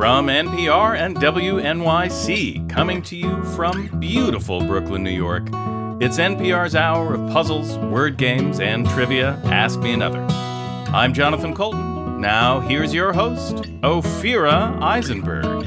[0.00, 5.42] from NPR and WNYC, coming to you from beautiful Brooklyn, New York.
[6.00, 9.38] It's NPR's hour of puzzles, word games, and trivia.
[9.44, 10.22] Ask me another.
[10.90, 12.18] I'm Jonathan Coulton.
[12.18, 15.66] Now, here's your host, Ophira Eisenberg.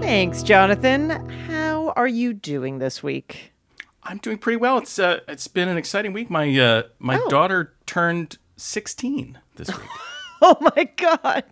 [0.00, 1.10] Thanks, Jonathan.
[1.48, 3.52] How are you doing this week?
[4.04, 4.78] I'm doing pretty well.
[4.78, 6.30] It's uh, it's been an exciting week.
[6.30, 7.28] My uh, my Oh.
[7.28, 9.86] daughter turned 16 this week.
[10.42, 11.44] Oh my God.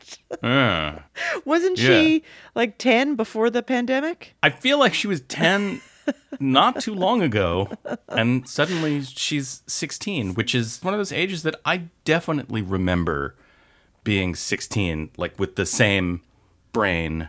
[0.42, 1.00] Uh,
[1.44, 1.86] Wasn't Yeah.
[1.88, 2.22] she
[2.54, 4.36] like 10 before the pandemic?
[4.42, 5.80] I feel like she was 10
[6.40, 7.68] not too long ago,
[8.08, 13.34] and suddenly she's 16, which is one of those ages that I definitely remember
[14.04, 16.20] being 16, like with the same
[16.72, 17.28] brain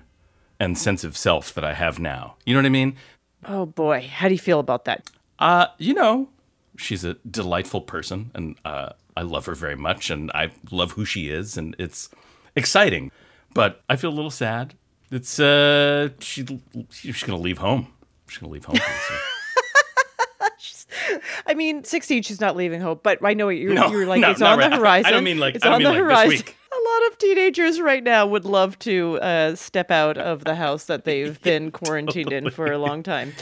[0.60, 2.36] and sense of self that I have now.
[2.46, 2.96] You know what I mean?
[3.46, 4.08] Oh boy.
[4.12, 5.10] How do you feel about that?
[5.40, 6.30] Uh, you know,
[6.78, 11.04] she's a delightful person, and uh, I love her very much, and I love who
[11.06, 12.10] she is, and it's
[12.56, 13.12] exciting.
[13.54, 14.76] But I feel a little sad.
[15.12, 16.46] It's uh, she
[16.92, 17.88] she's gonna leave home.
[18.28, 18.78] She's gonna leave home.
[21.46, 24.20] I mean, 16, she's not leaving home, but I know what you're, No, you're like,
[24.22, 24.70] no, it's on right.
[24.70, 25.06] the horizon.
[25.08, 26.30] I don't mean like- it's on mean the like this horizon.
[26.30, 26.56] week.
[26.72, 30.86] A lot of teenagers right now would love to uh, step out of the house
[30.86, 33.34] that they've been quarantined in for a long time.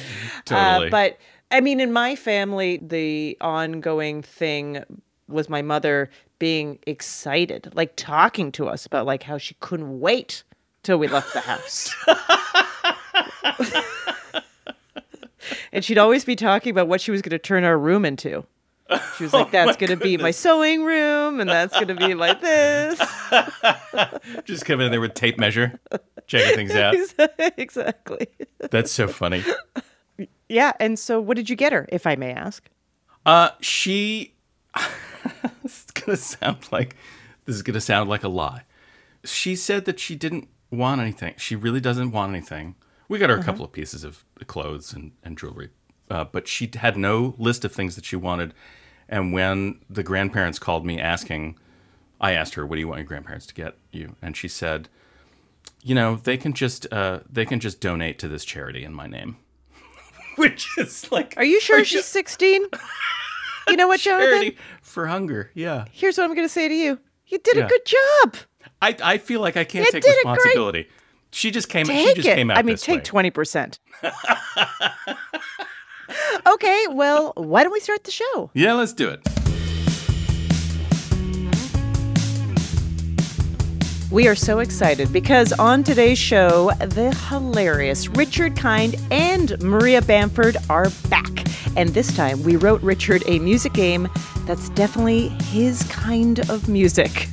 [0.46, 0.88] Totally.
[0.88, 1.18] Uh, but
[1.52, 4.84] I mean, in my family, the ongoing thing
[5.28, 6.10] was my mother
[6.40, 10.44] being excited, like talking to us about like how she couldn't wait
[10.84, 11.94] till we left the house.
[15.72, 18.46] and she'd always be talking about what she was going to turn our room into.
[19.18, 22.14] She was like, "That's going to be my sewing room, and that's going to be
[22.14, 23.00] like this."
[24.46, 25.80] Just come in there with tape measure,
[26.28, 26.96] checking things out.
[27.58, 28.28] exactly.
[28.60, 29.44] That's so funny.
[30.50, 30.74] Yeah.
[30.80, 32.70] And so, what did you get her, if I may ask?
[33.26, 34.34] Uh, she.
[35.64, 36.96] this is gonna sound like
[37.46, 38.64] this is gonna sound like a lie.
[39.24, 41.34] She said that she didn't want anything.
[41.38, 42.76] She really doesn't want anything.
[43.08, 45.70] We got her a couple of pieces of clothes and, and jewelry,
[46.10, 48.54] uh, but she had no list of things that she wanted.
[49.08, 51.60] And when the grandparents called me asking,
[52.20, 54.90] I asked her, "What do you want your grandparents to get you?" And she said,
[55.84, 59.08] "You know, they can just uh, they can just donate to this charity in my
[59.08, 59.38] name."
[60.36, 62.66] Which is like, Are you sure she's 16?
[63.68, 64.30] You know what, Jonathan?
[64.32, 65.52] charity for hunger.
[65.54, 65.86] Yeah.
[65.92, 67.00] Here's what I'm going to say to you.
[67.28, 67.66] You did Yeah.
[67.66, 68.36] a good job.
[68.82, 70.88] I, I feel like I can't You take a great- responsibility.
[71.32, 71.86] She just came.
[71.86, 72.36] she Take just it.
[72.36, 73.80] came out I mean, take 20%.
[76.48, 78.52] okay, well, why don't we start the show?
[78.54, 79.22] Yeah, let's do it.
[84.16, 90.56] We are so excited because on today's show, the hilarious Richard Kind and Maria Bamford
[90.70, 91.28] are back.
[91.76, 94.08] And this time, we wrote Richard a music game
[94.46, 97.28] that's definitely his kind of music.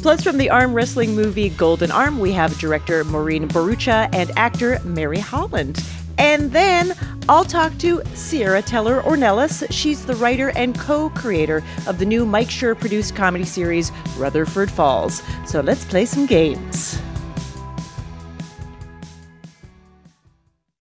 [0.00, 4.80] Plus, from the arm wrestling movie Golden Arm, we have director Maureen Bharoocha and actor
[4.82, 5.80] Mary Holland.
[6.18, 6.94] And then
[7.28, 9.66] I'll talk to Sierra Teller Ornelas.
[9.70, 14.70] She's the writer and co creator of the new Mike Schur produced comedy series Rutherford
[14.70, 15.22] Falls.
[15.44, 17.00] So let's play some games.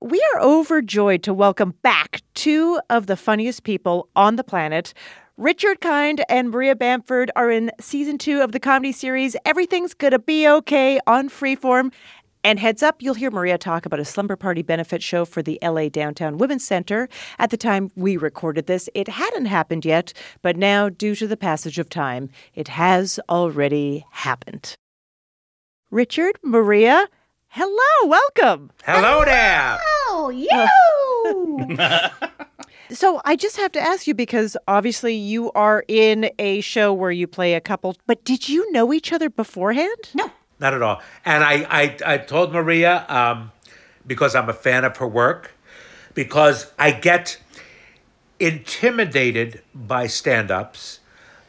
[0.01, 4.93] We are overjoyed to welcome back two of the funniest people on the planet.
[5.37, 10.19] Richard Kind and Maria Bamford are in season two of the comedy series Everything's Gonna
[10.19, 11.93] Be Okay on Freeform.
[12.47, 15.59] And heads up, you'll hear Maria talk about a slumber party benefit show for the
[15.63, 17.09] LA Downtown Women's Center.
[17.39, 20.13] At the time we recorded this, it hadn't happened yet,
[20.43, 24.75] but now, due to the passage of time, it has already happened.
[25.91, 27.09] Richard, Maria,
[27.49, 28.71] hello, welcome.
[28.85, 29.79] Hello there.
[30.09, 31.77] Oh, you!
[31.79, 32.11] Uh,
[32.91, 37.11] so I just have to ask you because obviously you are in a show where
[37.11, 40.11] you play a couple, but did you know each other beforehand?
[40.13, 40.31] no.
[40.61, 41.03] Not at all.
[41.25, 43.53] And I, I, I told Maria um,
[44.07, 45.53] because I'm a fan of her work,
[46.15, 47.39] because I get
[48.39, 51.01] intimidated by stand-ups.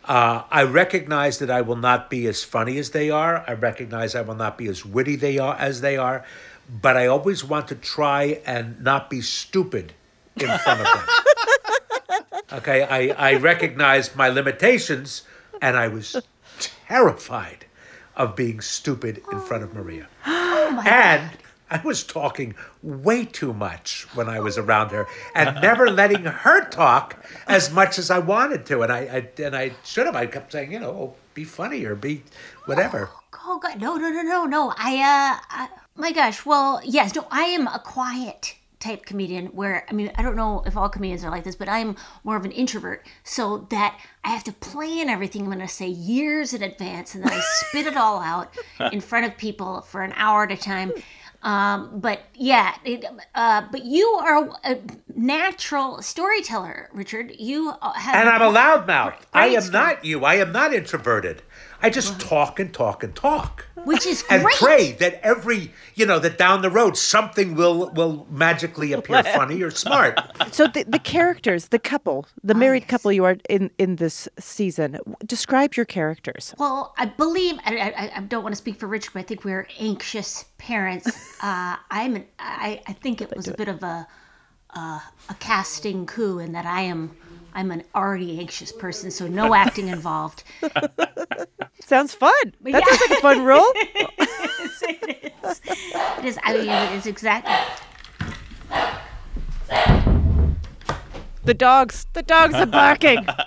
[0.03, 3.43] Uh, I recognize that I will not be as funny as they are.
[3.47, 6.23] I recognize I will not be as witty they are as they are,
[6.69, 9.93] but I always want to try and not be stupid
[10.35, 12.21] in front of them.
[12.53, 15.23] Okay, I, I recognize my limitations,
[15.61, 16.15] and I was
[16.87, 17.64] terrified
[18.15, 20.07] of being stupid in front of Maria.
[20.25, 21.31] and
[21.69, 26.65] I was talking way too much when I was around her, and never letting her
[26.69, 28.83] talk as much as I wanted to.
[28.83, 30.15] And I, I and I should have.
[30.15, 32.23] I kept saying, you know, oh, be funny or be
[32.65, 33.09] whatever.
[33.47, 34.73] Oh God, no, no, no, no, no.
[34.77, 36.45] I, uh, I, my gosh.
[36.45, 37.27] Well, yes, no.
[37.31, 41.23] I am a quiet type comedian where I mean I don't know if all comedians
[41.23, 45.09] are like this, but I'm more of an introvert, so that I have to plan
[45.09, 48.55] everything I'm going to say years in advance, and then I spit it all out
[48.91, 50.91] in front of people for an hour at a time.
[51.45, 53.05] Um, but yeah, it,
[53.35, 54.79] uh, but you are a
[55.15, 57.33] natural storyteller, Richard.
[57.37, 59.15] You uh, have And I'm a loudmouth.
[59.31, 60.25] I am not you.
[60.25, 61.43] I am not introverted.
[61.85, 63.67] I just talk and talk and talk.
[63.83, 68.25] which is And pray that every, you know, that down the road something will will
[68.31, 70.19] magically appear funny or smart.
[70.51, 72.89] So the, the characters, the couple, the married yes.
[72.89, 74.97] couple you are in in this season.
[75.23, 76.55] Describe your characters.
[76.57, 79.45] Well, I believe I, I, I don't want to speak for Richard, but I think
[79.45, 81.05] we're anxious parents.
[81.41, 84.07] Uh, I'm an, I, I think it was a bit of a
[84.75, 84.99] uh,
[85.29, 87.15] a casting coup in that I am
[87.55, 90.43] I'm an already anxious person, so no acting involved.
[91.79, 92.33] Sounds fun.
[92.61, 92.81] That Yeah.
[92.85, 93.71] sounds like a fun role.
[93.75, 95.61] it is.
[96.19, 96.37] It is.
[96.43, 97.55] I mean, it is exactly.
[101.45, 103.25] The dogs, the dogs are barking.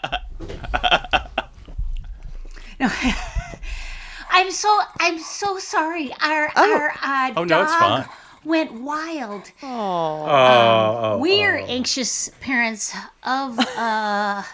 [4.31, 6.13] I'm so I'm so sorry.
[6.23, 8.09] Our our uh, Oh, no, it's dog fine.
[8.49, 9.53] Went wild.
[9.63, 14.45] Oh, We're anxious parents of a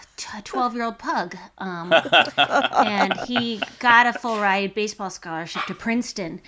[0.43, 1.93] twelve-year-old pug, um,
[2.37, 6.41] and he got a full ride baseball scholarship to Princeton,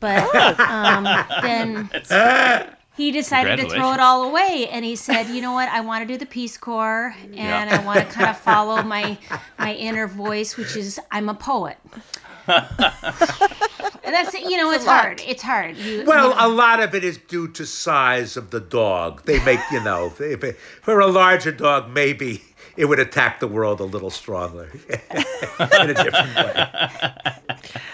[0.00, 1.04] but um,
[1.42, 1.90] then
[2.96, 5.68] he decided to throw it all away, and he said, "You know what?
[5.68, 7.80] I want to do the Peace Corps, and Yeah.
[7.80, 9.18] I want to kind of follow my
[9.58, 11.76] my inner voice, which is I'm a poet."
[14.04, 15.22] And that's you know it's hard.
[15.26, 15.76] It's hard.
[15.76, 19.24] You, Well, you- a lot of it is due to size of the dog.
[19.24, 22.42] They make, you know, if it, for a larger dog, maybe
[22.76, 27.32] it would attack the world a little stronger in a different way.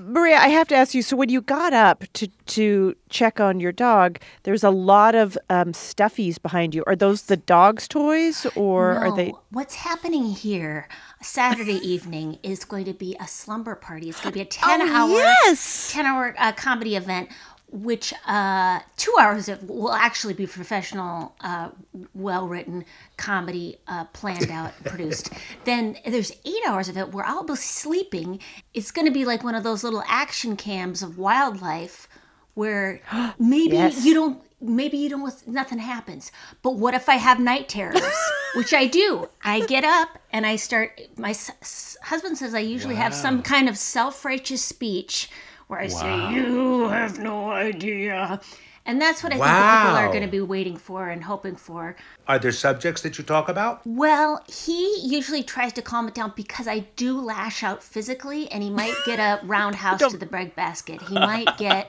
[0.00, 1.02] Maria, I have to ask you.
[1.02, 5.36] So when you got up to to check on your dog, there's a lot of
[5.48, 6.82] um, stuffies behind you.
[6.86, 9.32] Are those the dog's toys, or are they?
[9.50, 10.88] What's happening here
[11.22, 14.08] Saturday evening is going to be a slumber party.
[14.08, 15.92] It's going to be a 10 hour Oh, yes.
[15.92, 17.28] 10 hour uh, comedy event
[17.72, 21.70] which uh, two hours of will actually be professional, uh,
[22.14, 22.84] well written
[23.16, 25.30] comedy uh, planned out, produced.
[25.64, 28.40] Then there's eight hours of it where I'll be sleeping.
[28.74, 32.08] It's going to be like one of those little action cams of wildlife
[32.54, 33.00] where
[33.38, 34.04] maybe Yes.
[34.04, 36.30] you don't maybe you don't nothing happens
[36.62, 38.02] but what if i have night terrors
[38.56, 42.94] which i do i get up and i start my s- husband says i usually
[42.94, 45.30] have some kind of self-righteous speech
[45.70, 48.40] where i say you have no idea
[48.86, 51.54] and that's what i think the people are going to be waiting for and hoping
[51.54, 51.94] for
[52.26, 53.74] Are there subjects that you talk about?
[53.86, 54.80] well, he
[55.16, 58.94] usually tries to calm it down because I do lash out physically, and he might
[59.04, 60.98] get a roundhouse to the breadbasket.
[61.02, 61.84] He might get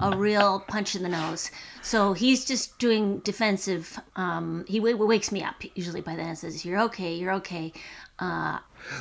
[0.00, 1.50] a real punch in the nose.
[1.82, 3.84] So he's just doing defensive.
[4.16, 7.12] Um, he w- wakes me up usually by then and says, "You're okay.
[7.20, 7.72] You're okay."
[8.18, 8.58] Uh,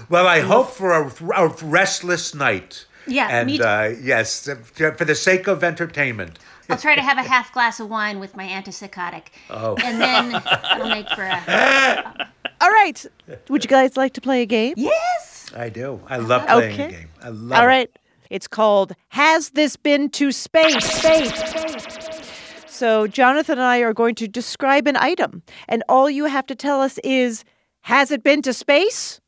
[0.09, 1.03] Well, I hope for a,
[1.35, 1.47] a
[1.79, 2.85] restless night.
[3.07, 6.39] Yeah, And me uh, yes, for the sake of entertainment.
[6.69, 9.75] I'll try to have a half glass of wine with my antipsychotic, Oh.
[9.83, 10.35] and then
[10.75, 12.29] it'll make for a
[12.61, 13.03] All right.
[13.49, 14.75] Would you guys like to play a game?
[14.77, 15.47] yes.
[15.55, 15.99] I do.
[16.07, 16.85] I love playing Okay.
[16.85, 17.09] a game.
[17.21, 17.89] I love All right.
[17.89, 17.99] it.
[18.29, 20.85] It's called Has This Been to Space?
[20.85, 21.33] Space?
[21.35, 22.31] Space.
[22.67, 26.55] So, Jonathan and I are going to describe an item, and all you have to
[26.55, 27.43] tell us is
[27.81, 29.19] Has it been to space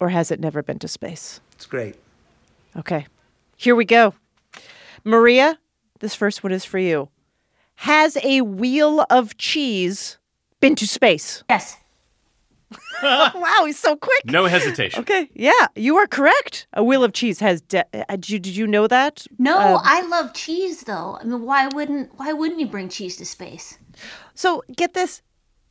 [0.00, 1.40] or has it never been to space?
[1.52, 1.94] It's great.
[2.76, 3.06] Okay.
[3.56, 4.14] Here we go.
[5.04, 5.58] Maria,
[6.00, 7.08] this first one is for you.
[7.76, 10.18] Has a wheel of cheese
[10.60, 11.42] been to space?
[11.50, 11.76] Yes.
[13.02, 14.24] wow, he's so quick.
[14.26, 15.00] No hesitation.
[15.00, 16.66] Okay, yeah, you are correct.
[16.72, 17.60] A wheel of cheese has.
[17.60, 19.26] De- uh, did, you, did you know that?
[19.38, 21.18] No, Uh, I love cheese though.
[21.20, 23.78] I mean, why wouldn't why wouldn't you bring cheese to space?
[24.34, 25.20] So get this.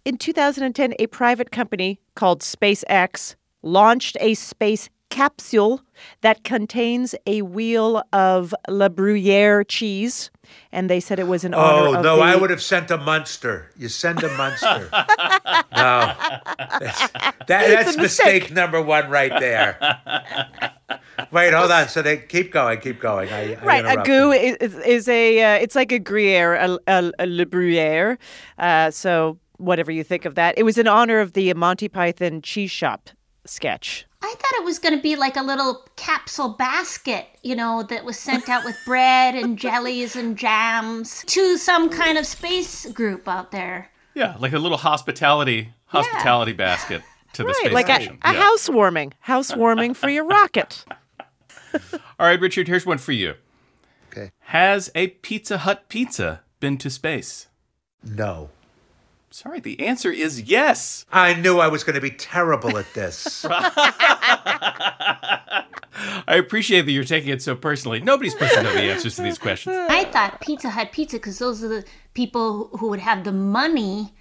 [0.04, 5.82] In 2010, a private company called SpaceX launched a space capsule
[6.22, 10.32] that contains a wheel of La Bruyere cheese,
[10.72, 12.90] and they said it was an honor Oh, of no, the- I would have sent
[12.90, 13.70] a Munster.
[13.78, 14.90] You send a Munster.
[14.92, 16.14] no.
[16.80, 18.44] That's, that, that's mistake.
[18.44, 18.52] mistake.
[18.52, 19.78] number one right there.
[21.32, 21.88] Wait, hold on.
[21.90, 23.30] So they keep going, keep going.
[23.32, 26.80] I, I Right, a goo is, is, is a uh, it's like a Gruyere, a,
[26.88, 28.18] a, a Le Bruyere.
[28.58, 32.42] Uh, so whatever you think of that, it was in honor of the Monty Python
[32.42, 33.10] cheese shop
[33.46, 34.06] sketch.
[34.24, 38.06] I thought it was going to be like a little capsule basket, you know, that
[38.06, 43.28] was sent out with bread and jellies and jams to some kind of space group
[43.28, 43.90] out there.
[44.14, 47.02] Yeah, like a little hospitality hospitality basket
[47.34, 48.20] to the Right, space like a, station.
[48.24, 48.42] a Yeah.
[48.42, 50.86] housewarming, housewarming for your rocket.
[52.20, 53.36] All right, Richard, here's one for you.
[54.12, 54.32] Okay.
[54.40, 57.48] Has a Pizza Hut pizza been to space?
[58.04, 58.50] No.
[59.34, 61.06] Sorry, the answer is yes.
[61.10, 63.46] I knew I was going to be terrible at this.
[63.50, 65.64] I
[66.28, 68.02] appreciate that you're taking it so personally.
[68.02, 69.78] Nobody's supposed to know the answers to these questions.
[69.90, 74.14] I thought Pizza Hut pizza because those are the people who would have the money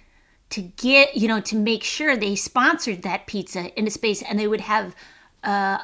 [0.51, 4.47] to get, you know, to make sure they sponsored that pizza into space and they
[4.47, 4.95] would have
[5.43, 5.79] uh,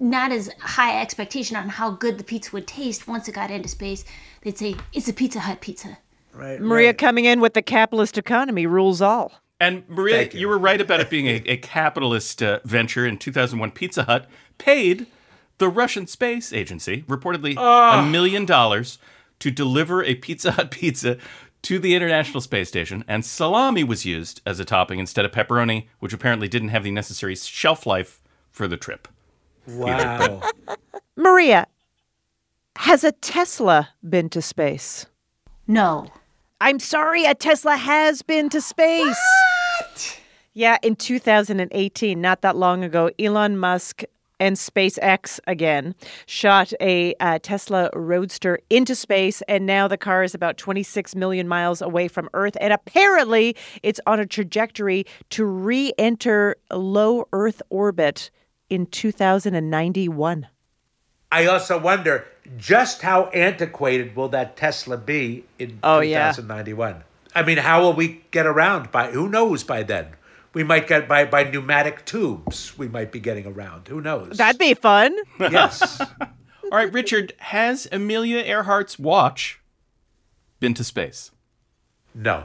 [0.00, 3.68] not as high expectation on how good the pizza would taste once it got into
[3.68, 4.04] space.
[4.42, 5.98] They'd say, it's a Pizza Hut pizza.
[6.36, 6.60] Right.
[6.60, 6.98] Maria right.
[6.98, 9.32] coming in with the capitalist economy rules all.
[9.58, 10.40] And Maria, you.
[10.40, 10.48] you.
[10.48, 13.06] were right about it being a, a capitalist uh, venture.
[13.06, 14.28] In 2001, Pizza Hut
[14.58, 15.06] paid
[15.58, 18.98] the Russian Space Agency reportedly a million dollars
[19.38, 21.16] to deliver a Pizza Hut pizza
[21.62, 25.88] to the International Space Station, and salami was used as a topping instead of pepperoni,
[25.98, 29.08] which apparently didn't have the necessary shelf life for the trip.
[29.66, 30.42] Wow.
[31.16, 31.66] Maria,
[32.76, 35.06] has a Tesla been to space?
[35.66, 36.06] No.
[36.60, 39.20] I'm sorry, a Tesla has been to space.
[39.78, 40.20] What?
[40.54, 44.04] Yeah, in 2018, not that long ago, Elon Musk
[44.40, 45.94] and SpaceX again
[46.24, 51.46] shot a uh, Tesla Roadster into space, and now the car is about 26 million
[51.46, 58.30] miles away from Earth, and apparently it's on a trajectory to re-enter low Earth orbit
[58.70, 60.46] in 2091.
[61.30, 66.32] I also wonder just how antiquated will that Tesla be in Oh, yeah.
[66.32, 67.04] 2091?
[67.34, 70.08] I mean, how will we get around by who knows by then?
[70.54, 72.76] We might get by by pneumatic tubes.
[72.78, 73.88] We might be getting around.
[73.88, 74.38] Who knows?
[74.38, 75.14] That'd be fun.
[75.38, 76.00] yes.
[76.00, 79.60] All right, Richard, has Amelia Earhart's watch
[80.58, 81.30] been to space?
[82.14, 82.44] No.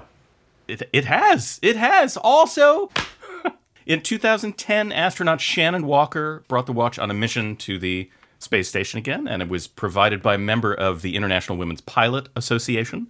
[0.67, 1.58] It, it has.
[1.62, 2.17] It has.
[2.17, 2.91] Also,
[3.86, 8.10] in 2010, astronaut Shannon Walker brought the watch on a mission to the
[8.44, 12.30] space station again, and it was provided by a member of the International Women's Pilot
[12.36, 13.08] Association,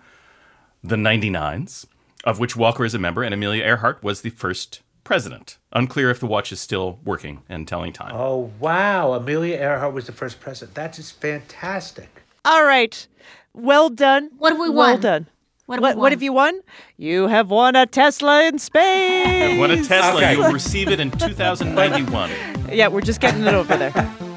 [0.83, 1.85] the 99s,
[2.23, 5.57] of which Walker is a member, and Amelia Earhart was the first president.
[5.73, 8.13] Unclear if the watch is still working and telling time.
[8.15, 9.13] Oh wow!
[9.13, 10.75] Amelia Earhart was the first president.
[10.75, 12.21] That is just fantastic.
[12.45, 13.07] All right.
[13.53, 14.29] Well done.
[14.37, 14.89] What have we Well won?
[14.93, 15.27] Well done.
[15.65, 16.59] What have What, what have you won?
[16.97, 19.57] You have won a Tesla in space.
[19.59, 20.17] What a Tesla!
[20.21, 20.35] Okay.
[20.35, 22.29] You'll receive it in 2091.
[22.71, 23.91] Yeah, we're just getting it over there.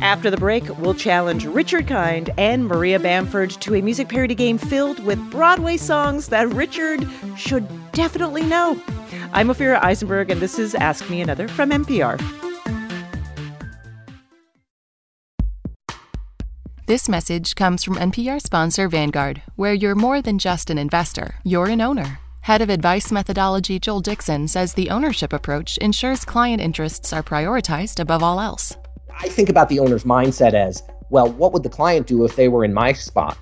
[0.00, 4.56] After the break, we'll challenge Richard Kind and Maria Bamford to a music parody game
[4.56, 7.04] filled with Broadway songs that Richard
[7.36, 8.80] should definitely know.
[9.32, 12.22] I'm Ophira Eisenberg, and this is Ask Me Another from NPR.
[16.86, 21.66] This message comes from NPR sponsor Vanguard, where you're more than just an investor, you're
[21.66, 22.20] an owner.
[22.42, 28.00] Head of Advice Methodology Joel Dixon says the ownership approach ensures client interests are prioritized
[28.00, 28.74] above all else.
[29.20, 32.48] I think about the owner's mindset as well, what would the client do if they
[32.48, 33.36] were in my spot?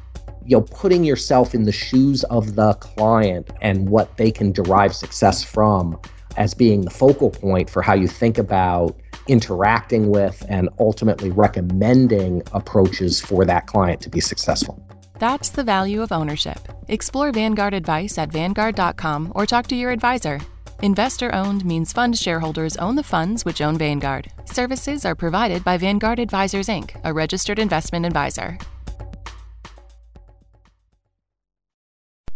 [0.44, 4.94] You know, putting yourself in the shoes of the client and what they can derive
[4.94, 5.98] success from
[6.36, 12.42] as being the focal point for how you think about interacting with and ultimately recommending
[12.52, 14.80] approaches for that client to be successful.
[15.18, 16.58] That's the value of ownership.
[16.88, 20.40] Explore Vanguard advice at Vanguard.com or talk to your advisor.
[20.82, 24.30] Investor owned means fund shareholders own the funds which own Vanguard.
[24.44, 28.58] Services are provided by Vanguard Advisors Inc., a registered investment advisor.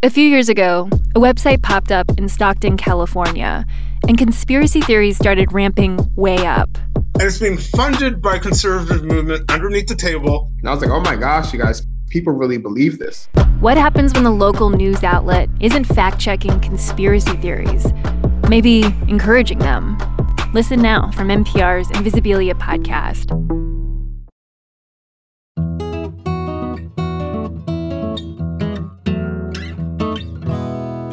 [0.03, 3.67] A few years ago, a website popped up in Stockton, California,
[4.09, 6.71] and conspiracy theories started ramping way up.
[6.95, 10.51] and it's being funded by conservative movement underneath the table.
[10.61, 13.29] And I was like, oh my gosh, you guys, people really believe this.
[13.61, 17.93] What happens when the local news outlet isn't fact checking conspiracy theories?
[18.51, 19.97] Maybe encouraging them.
[20.53, 23.31] Listen now from NPR's Invisibilia podcast.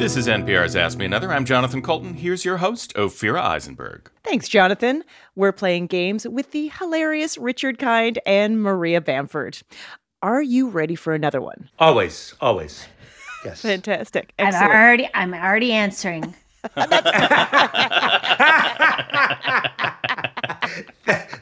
[0.00, 1.32] This is NPR's Ask Me Another.
[1.32, 2.14] I'm Jonathan Coulton.
[2.14, 4.10] Here's your host, Ophira Eisenberg.
[4.24, 5.04] Thanks, Jonathan.
[5.36, 9.60] We're playing games with the hilarious Richard Kind and Maria Bamford.
[10.22, 11.70] Are you ready for another one?
[11.78, 12.88] Always, always.
[13.44, 13.60] Yes.
[13.62, 14.32] Fantastic.
[14.40, 16.34] I'm already I'm already answering.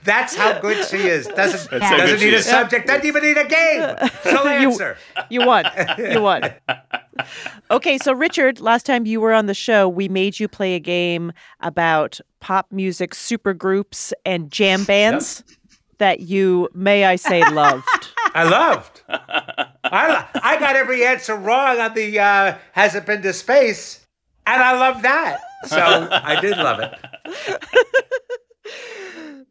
[0.04, 1.26] That's how good she is.
[1.26, 2.46] Doesn't That's how good doesn't she need a is.
[2.46, 2.86] subject.
[2.86, 3.96] Doesn't even need a game.
[4.22, 4.96] She'll answer.
[5.30, 5.64] You won.
[5.98, 6.42] You won.
[7.70, 10.78] Okay, so Richard, last time you were on the show, we made you play a
[10.78, 15.42] game about pop music supergroups and jam bands
[15.96, 17.88] that you, may I say, loved.
[18.34, 19.00] I loved.
[19.08, 24.05] I lo- I got every answer wrong on the uh, has it been to space,
[24.46, 25.40] and I love that.
[25.66, 26.94] So I did love it.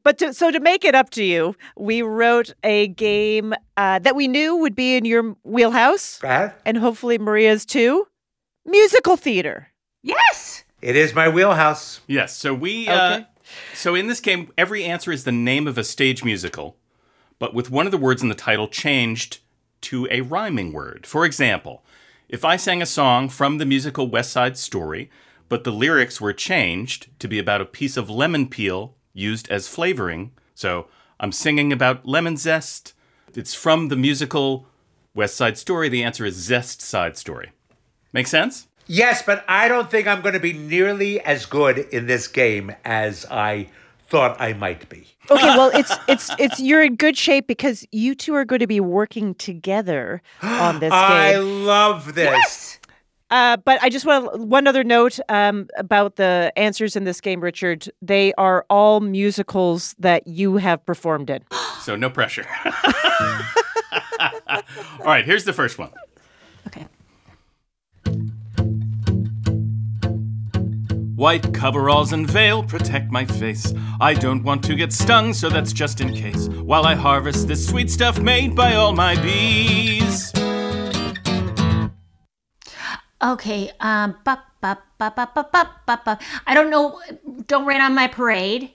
[0.04, 4.16] But to, so to make it up to you, we wrote a game uh, that
[4.16, 8.06] we knew would be in your wheelhouse, Uh, and hopefully Maria's too.
[8.68, 9.70] Musical theater.
[10.04, 10.64] Yes.
[10.84, 12.02] it is my wheelhouse.
[12.06, 12.36] Yes.
[12.36, 12.88] So we.
[12.88, 13.26] Uh, Okay.
[13.74, 16.78] so in this game, every answer is the name of a stage musical,
[17.40, 19.40] but with one of the words in the title changed
[19.82, 21.08] to a rhyming word.
[21.08, 21.84] For example,
[22.28, 25.10] if I sang a song from the musical West Side Story,
[25.48, 29.68] but the lyrics were changed to be about a piece of lemon peel used as
[29.68, 30.88] flavoring, so
[31.20, 32.94] I'm singing about lemon zest.
[33.34, 34.68] It's from the musical
[35.14, 35.88] West Side Story.
[35.88, 37.52] The answer is Zest Side Story.
[38.12, 38.68] Make sense?
[38.88, 42.76] Yes, but I don't think I'm going to be nearly as good in this game
[42.84, 43.70] as I
[44.08, 45.08] thought I might be.
[45.30, 48.68] Okay, well, it's it's it's you're in good shape because you two are going to
[48.68, 50.94] be working together on this game.
[50.94, 51.66] I game.
[51.66, 52.26] love this.
[52.26, 52.80] Yes.
[53.32, 57.42] Uh, but I just want one other note um, about the answers in this game,
[57.42, 57.90] Richard.
[58.02, 61.44] They are all musicals that you have performed in.
[61.86, 62.48] So no pressure.
[64.50, 64.64] All
[65.06, 65.92] right, here's the first one.
[66.66, 66.88] Okay.
[71.16, 73.74] White coveralls and veil protect my face.
[74.02, 76.50] I don't want to get stung, so that's just in case.
[76.50, 80.34] While I harvest this sweet stuff made by all my bees.
[83.24, 83.72] Okay.
[83.80, 84.18] Um.
[84.26, 86.20] Ba, ba, ba, ba, ba, ba, ba, ba.
[86.46, 87.00] I don't know.
[87.48, 88.72] Don't rain on my parade,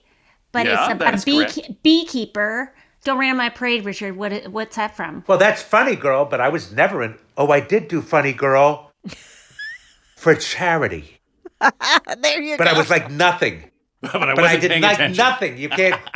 [0.52, 1.82] but Yeah, it's about a bee, correct.
[1.82, 2.74] beekeeper.
[3.04, 4.16] Don't rain on my parade, Richard.
[4.16, 4.48] What?
[4.48, 5.24] What's that from?
[5.26, 7.16] Well, that's funny, girl, but I was never in.
[7.36, 8.92] Oh, I did do funny, girl,
[10.16, 11.19] for charity.
[12.22, 13.70] there you But I was like nothing.
[14.00, 15.16] but I But I wasn't did paying like attention.
[15.16, 15.58] nothing.
[15.58, 16.00] You can't.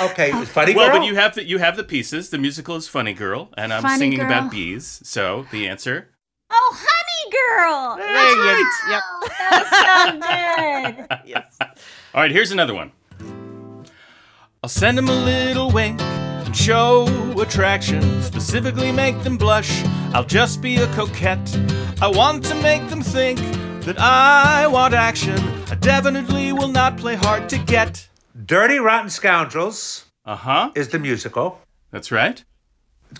[0.00, 0.88] Okay, it was funny, Girl.
[0.88, 2.30] Well, but you have the you have the pieces.
[2.30, 4.26] The musical is Funny Girl, and I'm Funny singing Girl.
[4.26, 5.00] about bees.
[5.04, 6.08] So the answer.
[6.50, 7.96] Oh, honey girl.
[7.96, 9.02] There you Yep.
[9.50, 11.28] That's so good.
[11.28, 11.56] Yes.
[12.12, 12.90] All right, here's another one.
[14.62, 17.06] I'll send them a little wink and show
[17.40, 19.84] attraction, specifically make them blush.
[20.12, 21.56] I'll just be a coquette.
[22.00, 23.38] I want to make them think
[23.84, 25.38] that I want action.
[25.70, 28.08] I definitely will not play hard to get.
[28.46, 30.70] Dirty Rotten Scoundrels Uh huh.
[30.74, 31.60] is the musical.
[31.90, 32.42] That's right.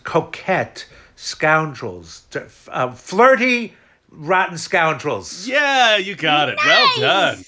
[0.02, 3.74] Coquette, Scoundrels, d- uh, Flirty,
[4.10, 5.46] Rotten Scoundrels.
[5.46, 6.58] Yeah, you got it.
[6.64, 7.44] Well done.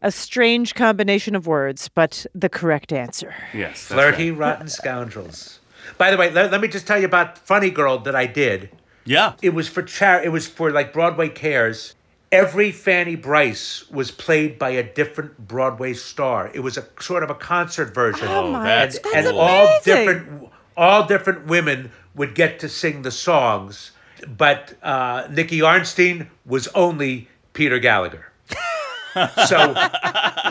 [0.00, 3.34] A strange combination of words, but the correct answer.
[3.54, 3.82] Yes.
[3.86, 4.50] Flirty, right.
[4.52, 5.60] Rotten Scoundrels.
[5.98, 8.70] By the way, let, let me just tell you about Funny Girl that I did.
[9.04, 9.34] Yeah.
[9.42, 11.94] It was for char- It was for like Broadway Cares.
[12.32, 16.50] Every Fanny Brice was played by a different Broadway star.
[16.54, 18.26] It was a sort of a concert version.
[18.26, 19.14] Oh my- that's and, cool.
[19.14, 23.92] and That's all different all different women would get to sing the songs,
[24.26, 28.32] but uh, Nicky Arnstein was only Peter Gallagher.
[29.46, 29.74] so,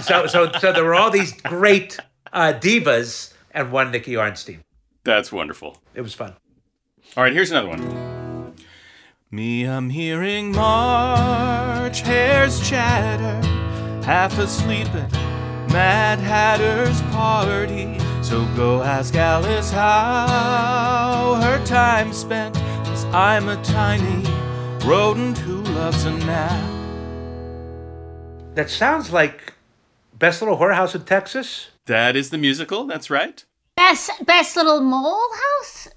[0.02, 1.98] so, so, so there were all these great
[2.34, 4.60] uh, divas and one Nicky Arnstein.
[5.04, 5.78] That's wonderful.
[5.96, 6.36] It was fun.
[7.17, 8.11] All right, here's another one.
[9.34, 13.39] Me, I'm hearing March hares chatter,
[14.06, 15.10] half asleep at
[15.72, 17.98] Mad Hatter's party.
[18.22, 24.28] So go ask Alice how her time's spent, 'cause I'm a tiny
[24.86, 26.70] rodent who loves a nap.
[28.56, 29.54] That sounds like
[30.13, 31.70] Best Little Whorehouse in Texas.
[31.86, 33.46] That is the musical, that's right.
[33.78, 35.88] Best best little mole house.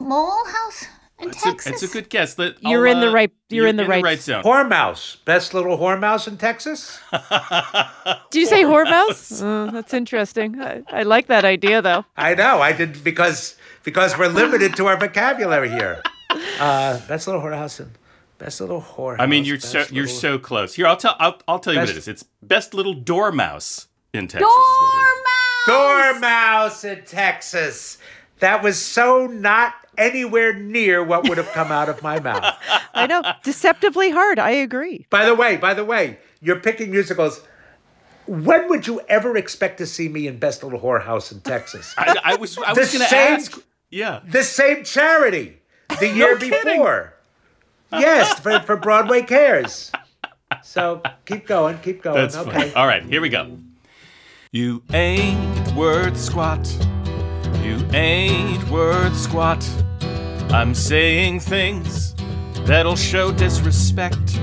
[0.00, 0.86] Mole house
[1.22, 2.38] in It's a, it's a good guess.
[2.38, 4.42] Let- You're I'll, in the right- you're in the right- zone.
[4.42, 5.24] Whoremouse.
[5.24, 6.98] Best Little Whoremouse in Texas.
[8.30, 9.42] Do you say whoremouse?
[9.42, 10.60] Oh, that's interesting.
[10.60, 12.04] I, I like that idea, though.
[12.16, 12.60] I know.
[12.60, 16.02] I did because because we're limited to our vocabulary here.
[16.60, 17.90] Uh, best Little Whorehouse in
[18.38, 19.16] Best Little Whorehouse.
[19.20, 20.74] I mean, you're Best so you're Little- so close.
[20.74, 22.08] Here, I'll tell I'll, I'll tell you what it Best- is.
[22.08, 24.48] It's best little dormouse in Texas.
[24.48, 26.20] is what it is.
[26.20, 27.98] Dormouse in Texas.
[28.38, 32.56] That was so not anywhere near what would have come out of my mouth.
[32.94, 33.22] I know.
[33.44, 34.40] Deceptively hard.
[34.40, 35.06] I agree.
[35.10, 37.42] By the way, by the way, you're picking musicals.
[38.26, 41.94] When would you ever expect to see me in Best Little Whorehouse in Texas?
[41.98, 43.60] I, I was I The was going to ask.
[43.90, 44.20] Yeah.
[44.24, 45.58] the same charity
[46.00, 47.14] the year before.
[47.92, 49.90] Yes, for, for Broadway Cares.
[50.62, 52.16] So keep going, keep going.
[52.16, 52.50] That's okay.
[52.50, 52.74] funny.
[52.74, 53.58] All right, here we go.
[54.52, 56.68] You ain't worth squat.
[57.62, 59.68] You ain't worth squat.
[60.52, 62.12] I'm saying things
[62.66, 64.34] that'll show disrespect.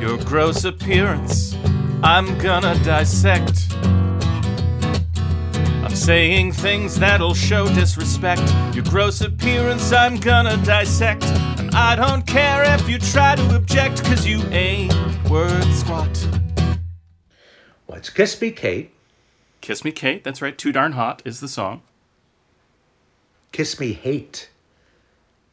[0.00, 1.56] Your gross appearance,
[2.04, 3.66] I'm gonna dissect.
[5.82, 8.42] I'm saying things that'll show disrespect.
[8.76, 11.24] Your gross appearance, I'm gonna dissect.
[11.58, 14.94] And I don't care if you try to object, cause you ain't
[15.28, 16.28] worth squat.
[17.88, 18.92] Well, it's Kiss Me Kate.
[19.60, 20.22] Kiss Me Kate.
[20.22, 20.56] That's right.
[20.56, 21.82] Too Darn Hot is the song.
[23.56, 24.50] Kiss Me Hate.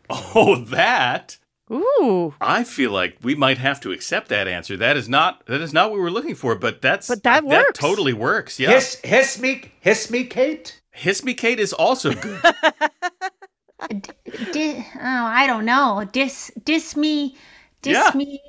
[0.09, 1.37] Oh, that.
[1.71, 2.35] Ooh.
[2.41, 4.75] I feel like we might have to accept that answer.
[4.75, 7.47] That is not that is not what we were looking for, but that's But that
[7.47, 7.79] that works.
[7.79, 8.59] totally works.
[8.59, 8.71] Yeah.
[8.71, 10.81] Hiss, hiss me, hiss me, Kate.
[10.91, 12.41] Hiss Me Kate is also good.
[14.51, 16.05] Di- oh, I don't know.
[16.11, 17.37] Dis, dis me,
[17.81, 18.11] dis Yeah.
[18.15, 18.41] me.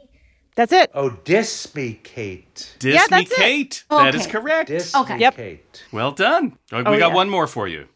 [0.57, 0.91] That's it.
[0.95, 2.75] Oh, diss me, Kate.
[2.81, 3.37] Diss Yeah, Me that's it.
[3.37, 3.85] Kate.
[3.89, 4.69] That is correct.
[4.69, 5.15] Diss Okay.
[5.15, 5.37] me, Yep.
[5.37, 5.85] Kate.
[5.93, 6.59] Well done.
[6.73, 7.15] Oh, we Oh, got yeah.
[7.15, 7.87] one more for you.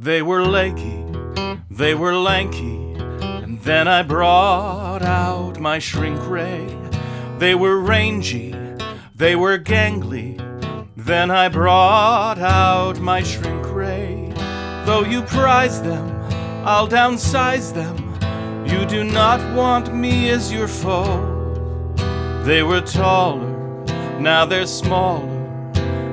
[0.00, 1.04] They were lanky,
[1.68, 6.68] they were lanky, and then I brought out my shrink ray.
[7.38, 8.54] They were rangy,
[9.16, 10.38] they were gangly,
[10.96, 14.32] then I brought out my shrink ray.
[14.86, 16.08] Though you prize them,
[16.64, 17.96] I'll downsize them.
[18.68, 21.92] You do not want me as your foe.
[22.44, 23.84] They were taller,
[24.20, 25.26] now they're smaller.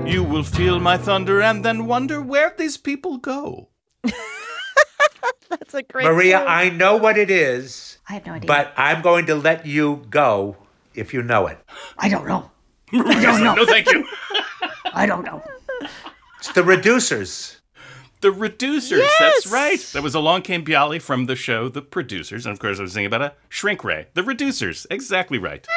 [0.08, 3.70] You will feel my thunder and then wonder where these people go.
[5.50, 6.50] That's a great Maria, quote.
[6.50, 8.48] I know what it is, I have no idea.
[8.48, 10.58] but I'm going to let you go
[10.94, 11.58] if you know it.
[11.98, 12.50] I don't know.
[12.92, 14.06] Maria's like, no, thank you.
[14.94, 15.42] I don't know.
[16.40, 17.58] It's the Reducers.
[18.22, 19.00] The Reducers.
[19.00, 19.14] Yes!
[19.20, 19.80] That's right.
[19.94, 22.46] That was Along Came Bialy from the show The Producers.
[22.46, 24.08] And of course, I was thinking about a shrink ray.
[24.14, 24.86] The Reducers.
[24.90, 25.68] Exactly right.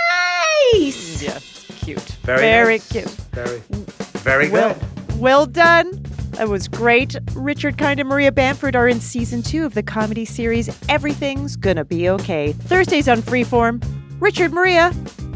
[0.74, 1.22] Nice.
[1.22, 1.38] Yeah,
[1.84, 2.00] cute.
[2.22, 2.88] Very, Very nice.
[2.92, 3.10] cute.
[3.32, 3.58] Very,
[4.22, 5.18] very Well, good.
[5.18, 6.04] well done.
[6.32, 7.16] That was great.
[7.34, 11.84] Richard Kind and Maria Bamford are in season two of the comedy series Everything's Gonna
[11.84, 12.52] Be Okay.
[12.52, 13.82] Thursdays on Freeform.
[14.20, 14.92] Richard, Maria,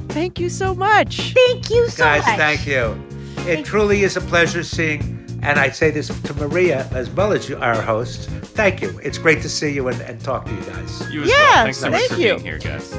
[0.08, 1.32] thank you so much.
[1.34, 2.22] Thank you so much.
[2.22, 2.36] Guys, much.
[2.36, 3.02] thank you.
[3.50, 5.00] It truly is a pleasure seeing,
[5.42, 8.28] and I say this to Maria as well as you, our host.
[8.54, 8.98] Thank you.
[9.02, 11.12] It's great to see you and, and talk to you guys.
[11.12, 11.64] You as Yeah, well.
[11.64, 12.34] Thanks so much thank for you.
[12.34, 12.92] being here, guys.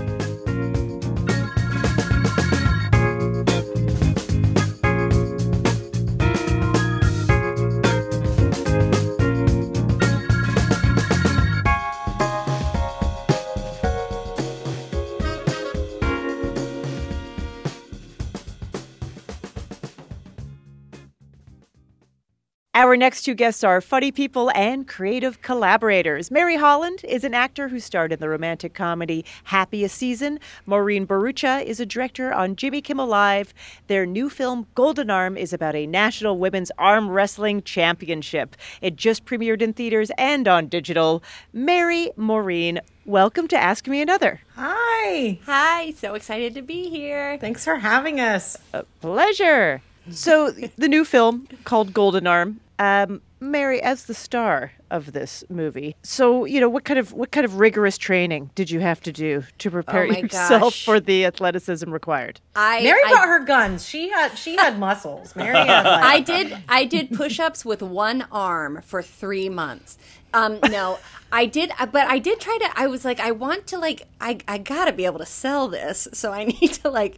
[22.93, 26.29] Our next two guests are funny people and creative collaborators.
[26.29, 30.39] Mary Holland is an actor who starred in the romantic comedy Happiest Season.
[30.67, 33.51] Maureen Bharoocha is a director on Jimmy Kimmel Live.
[33.88, 38.56] Their new film, Golden Arm, is about a national women's arm wrestling championship.
[38.79, 41.23] It just premiered in theaters and on digital.
[41.51, 44.41] Mary, Maureen, welcome to Ask Me Another.
[44.56, 45.39] Hi.
[45.47, 47.39] Hi, so excited to be here.
[47.39, 48.56] Thanks for having us.
[48.71, 49.82] A pleasure.
[50.12, 52.60] So, the new film called Golden Arm.
[52.79, 57.31] Um, Mary, as the star of this movie, so you know what kind of what
[57.31, 60.86] kind of rigorous training did you have to do to prepare Oh yourself gosh.
[60.86, 62.39] for the athleticism required?
[62.55, 63.86] I Mary I, brought her guns.
[63.88, 65.36] She had she had muscles.
[65.36, 69.97] Mary had like, I did I did push-ups with one arm for 3 months.
[70.33, 70.99] Um no,
[71.31, 74.39] I did but I did try to I was like I want to like I
[74.47, 77.17] I got to be able to sell this, so I need to like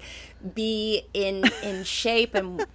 [0.53, 2.65] be in in shape and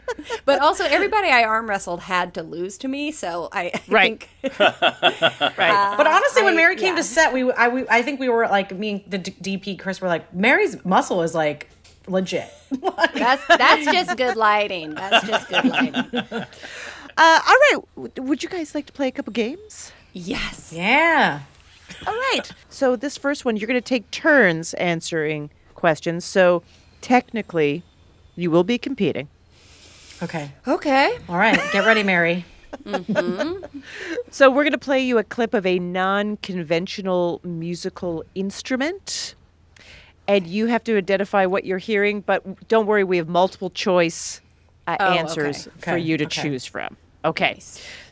[0.45, 4.29] but also everybody I arm wrestled had to lose to me, so I, I Right.
[4.43, 5.95] think Right.
[5.97, 7.03] But honestly, when I- Mary came yeah.
[7.03, 9.79] to set, we I, we I think we were like me and the D- DP
[9.79, 11.69] Chris were like Mary's muscle is like
[12.09, 12.51] legit.
[13.15, 14.95] that's that's just good lighting.
[14.95, 15.95] That's just good lighting.
[16.15, 16.45] uh,
[17.47, 17.77] all right.
[18.19, 19.93] Would you guys like to play a couple games?
[20.13, 20.73] Yes.
[20.75, 21.41] yeah.
[22.07, 22.51] All right.
[22.69, 26.25] So this first one, you're going to take turns answering questions.
[26.25, 26.63] So
[27.01, 27.83] technically,
[28.37, 29.29] you will be competing.
[30.23, 30.51] Okay.
[30.67, 31.19] Okay.
[31.29, 31.59] All right.
[31.73, 32.45] Get ready, Mary.
[34.31, 39.35] So we're going to play you a clip of a non-conventional musical instrument,
[40.29, 42.21] and you have to identify what you're hearing.
[42.21, 44.41] But don't worry, we have multiple choice
[44.87, 45.77] uh, Oh, answers okay.
[45.81, 46.43] for Okay, you to okay.
[46.43, 46.97] choose from.
[47.25, 47.61] Okay.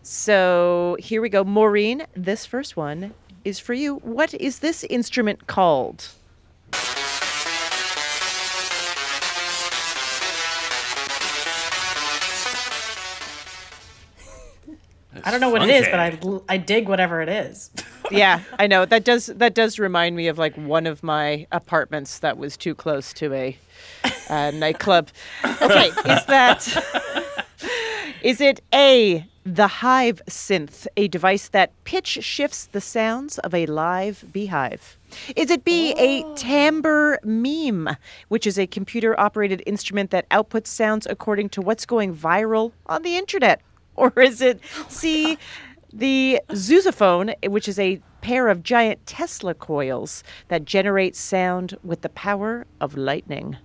[0.02, 2.04] So here we go, Maureen.
[2.14, 3.96] This first one is for you.
[3.96, 6.08] What is this instrument called?
[15.24, 15.74] I don't know what it Funky.
[15.74, 16.00] is, but
[16.48, 17.70] I I dig whatever it is.
[18.10, 22.18] yeah, I know that does that does remind me of like one of my apartments
[22.20, 23.58] that was too close to a
[24.28, 25.08] uh, nightclub.
[25.44, 27.46] Okay, is that
[28.22, 33.64] is it a the Hive synth, a device that pitch shifts the sounds of a
[33.64, 34.98] live beehive?
[35.36, 37.96] Is it B, a timbre meme,
[38.28, 43.02] which is a computer operated instrument that outputs sounds according to what's going viral on
[43.02, 43.62] the internet?
[44.16, 45.36] Or is it C,
[45.92, 52.08] the Zeusaphone, which is a pair of giant Tesla coils that generate sound with the
[52.08, 53.56] power of lightning?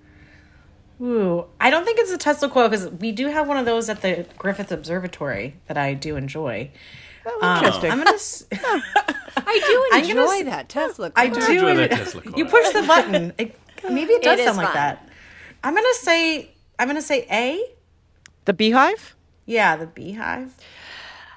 [1.01, 3.89] Ooh, I don't think it's a Tesla coil because we do have one of those
[3.89, 6.71] at the Griffith Observatory that I do enjoy.
[7.41, 7.91] Um, interesting.
[7.91, 8.11] I'm gonna.
[8.15, 11.09] s- I do I'm gonna enjoy s- that Tesla.
[11.11, 11.23] Coil.
[11.23, 11.45] I coil.
[11.45, 11.51] do.
[11.53, 12.33] enjoy that en- Tesla coil.
[12.37, 13.33] You push the button.
[13.37, 13.55] It,
[13.89, 14.75] maybe it does It is sound like fun.
[14.75, 15.09] that.
[15.63, 16.51] I'm gonna say.
[16.79, 17.63] I'm gonna say A.
[18.45, 19.15] The beehive?
[19.45, 20.55] Yeah, the beehive.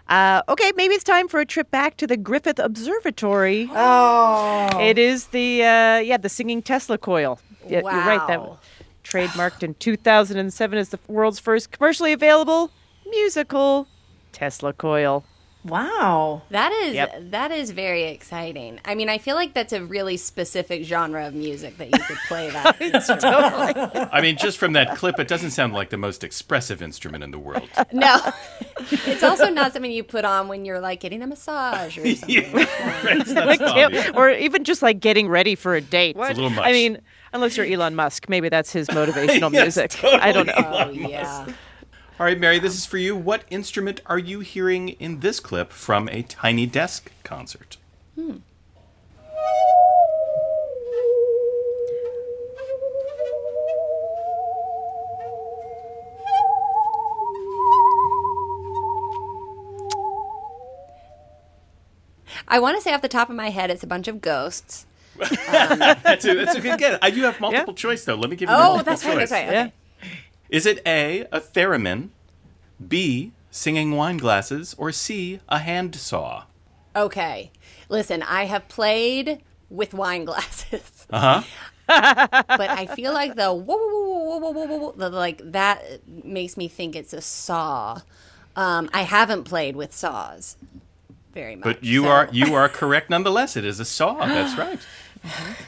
[0.09, 3.69] Uh, okay, maybe it's time for a trip back to the Griffith Observatory.
[3.73, 7.41] Oh, It is the uh, yeah the singing Tesla coil.
[7.69, 8.25] Yeah, You're right.
[8.29, 8.59] That Wow.
[9.03, 12.71] trademarked in 2007 as the world's first commercially available
[13.09, 13.89] musical
[14.33, 15.25] Tesla coil.
[15.69, 16.43] Wow.
[16.51, 17.31] That is Yep.
[17.31, 18.81] that is very exciting.
[18.85, 22.17] I mean, I feel like that's a really specific genre of music that you could
[22.29, 22.81] play that.
[22.81, 24.09] instrument.
[24.13, 27.31] I mean, just from that clip, it doesn't sound like the most expressive instrument in
[27.31, 27.69] the world.
[27.93, 28.21] no,
[28.91, 32.53] it's also not something you put on when you're like getting a massage or something.
[32.53, 32.69] Right?
[33.21, 34.11] It's Like, fun, yeah, yeah.
[34.15, 36.17] or even just like getting ready for a date.
[36.17, 36.99] a little I mean,
[37.33, 40.05] unless you're Elon Musk, maybe that's his motivational Yes, music.
[40.05, 40.55] I don't know.
[40.57, 41.47] Oh yeah.
[42.19, 43.15] All right, Mary, this is for you.
[43.15, 47.77] What instrument are you hearing in this clip from a Tiny Desk concert?
[48.15, 48.37] Hmm.
[62.49, 64.87] I want to say off the top of my head, it's a bunch of ghosts.
[65.19, 66.99] That's a, that's a good guess.
[67.01, 68.17] I do have multiple choice, though.
[68.17, 69.19] Let me give you Oh, multiple that's right.
[69.19, 69.51] That's right.
[69.51, 69.71] Yeah.
[70.49, 72.11] Is it A, a theremin,
[72.87, 76.45] B, singing wine glasses, or C, a hand saw?
[76.95, 77.51] Okay.
[77.89, 80.93] Listen, I have played with wine glasses.
[81.09, 82.43] Uh huh.
[82.49, 85.85] but I feel like the whoa, whoa, whoa, whoa, whoa, whoa, whoa, the, like that
[86.25, 88.01] makes me think it's a saw.
[88.57, 90.57] Um, I haven't played with saws
[91.33, 91.63] very much.
[91.63, 93.57] But you so- are you are correct nonetheless.
[93.57, 94.15] It is a saw.
[94.27, 94.81] That's right.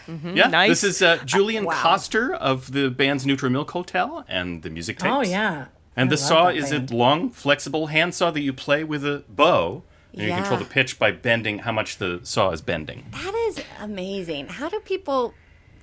[0.06, 0.68] Yeah, Nice.
[0.80, 1.74] this is uh, Julian Wow.
[1.74, 5.12] Koster of the band's Neutral Milk Hotel and the music tapes.
[5.12, 5.66] Oh yeah.
[5.96, 6.90] And I the saw is band.
[6.90, 9.82] a long, flexible handsaw that you play with a bow.
[10.14, 13.06] And you control the pitch by bending how much the saw is bending.
[13.12, 14.48] That is amazing.
[14.48, 15.32] How do people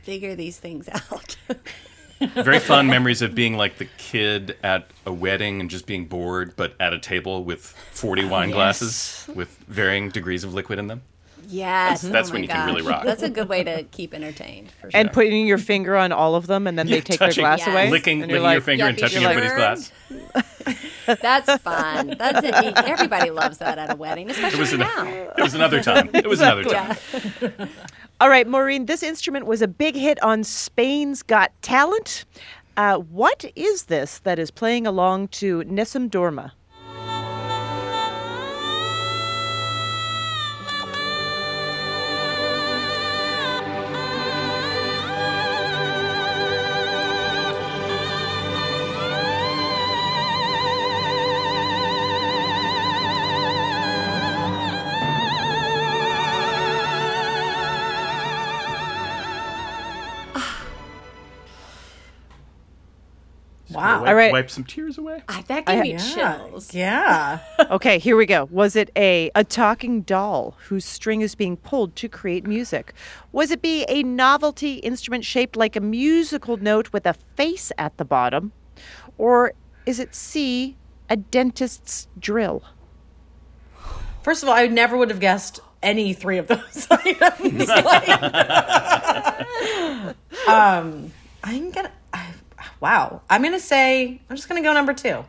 [0.02, 1.38] figure these things out?
[2.20, 6.56] Very fun memories of being like the kid at a wedding and just being bored,
[6.58, 11.04] but at a table with 40 wine glasses with varying degrees of liquid in them.
[11.48, 13.04] Yes, That's oh when my you can really rock.
[13.04, 14.72] That's a good way to keep entertained.
[14.82, 15.00] For sure.
[15.00, 17.60] And putting your finger on all of them, and then they take touching- their glass
[17.60, 17.68] Yes.
[17.70, 17.90] away.
[17.90, 19.32] Licking, and you're your finger and touching sure.
[19.32, 19.92] everybody's glass.
[21.22, 22.16] That's fun.
[22.18, 22.54] That's it.
[22.86, 25.06] Everybody loves that at a wedding, It especially was, an, now.
[25.08, 26.10] it was another time.
[26.14, 26.98] It was another time.
[27.42, 27.68] Yeah.
[28.20, 32.26] All right, Maureen, this instrument was a big hit on Spain's Got Talent.
[32.78, 36.52] Uh, what is this that is playing along to Nessun Dorma?
[63.76, 64.00] Wow.
[64.02, 64.32] Wipe, All right.
[64.32, 65.22] Wipe some tears away.
[65.30, 65.98] Ah, That gave me Yeah.
[66.38, 66.74] chills.
[66.74, 67.40] Yeah.
[67.72, 68.48] Okay, here we go.
[68.52, 72.94] Was it A, a talking doll whose string is being pulled to create music?
[73.32, 77.98] Was it B, a novelty instrument shaped like a musical note with a face at
[77.98, 78.52] the bottom?
[79.18, 79.54] Or
[79.86, 80.78] is it C,
[81.10, 82.64] a dentist's drill?
[84.22, 87.68] First of all, I never would have guessed any three of those items.
[87.68, 88.10] Like,
[90.48, 91.12] um,
[91.44, 91.92] I'm gonna.
[92.86, 93.22] I, wow.
[93.30, 94.22] I'm gonna say.
[94.30, 95.26] I'm just gonna go number two.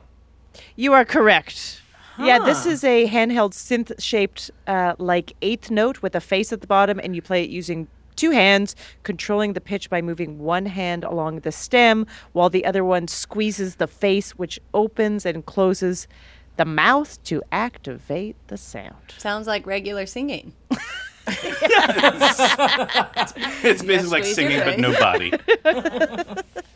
[0.75, 1.83] You are correct.
[2.19, 6.63] Yeah, this is a handheld synth shaped uh, like eighth note with a face at
[6.63, 10.67] the bottom, and you play it using two hands, controlling the pitch by moving one
[10.67, 16.09] hand along the stem while the other one squeezes the face, which opens and closes
[16.57, 19.15] the mouth to activate the sound.
[19.19, 20.55] Sounds like regular singing.
[23.69, 24.79] It's basically like singing, but face.
[24.79, 25.33] no body.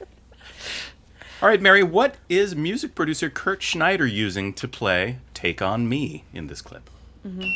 [1.42, 6.24] All right, Mary, what is music producer Kurt Schneider using to play Take On Me
[6.35, 6.90] in this clip?
[7.26, 7.48] Mm-hmm.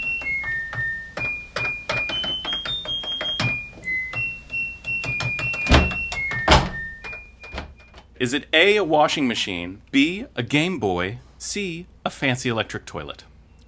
[8.18, 13.24] Is it A, a washing machine, B, a Game Boy, C, a fancy electric toilet?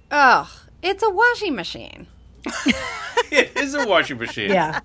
[0.09, 0.47] Ugh,
[0.81, 2.07] it's a washing machine.
[3.31, 4.49] It is a washing machine.
[4.51, 4.79] Yeah.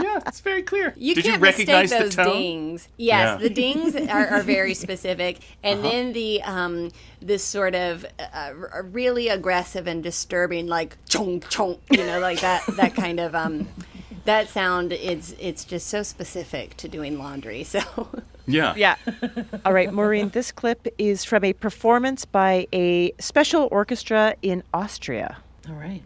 [0.00, 0.94] Yeah, it's very clear.
[0.96, 2.32] You Did can't you recognize mistake those the tone?
[2.36, 2.88] dings.
[2.96, 3.28] Yes, Yeah.
[3.30, 3.38] Uh-huh.
[3.42, 8.52] the dings are, are very specific, and then the um, this sort of uh,
[8.84, 13.68] really aggressive and disturbing, like chong chong, you know, like that that kind of um,
[14.24, 17.62] that sound it's it's just so specific to doing laundry.
[17.64, 17.80] So
[18.46, 18.74] Yeah.
[18.76, 18.96] Yeah.
[19.64, 25.38] All right, Maureen, this clip is from a performance by a special orchestra in Austria.
[25.68, 26.02] All right.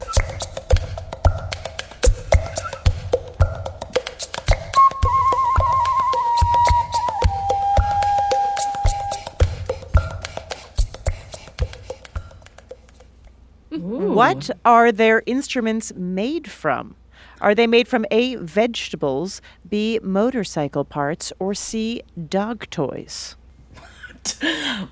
[14.00, 16.94] What are their instruments made from?
[17.40, 23.36] Are they made from A, vegetables, B, motorcycle parts, or C, dog toys?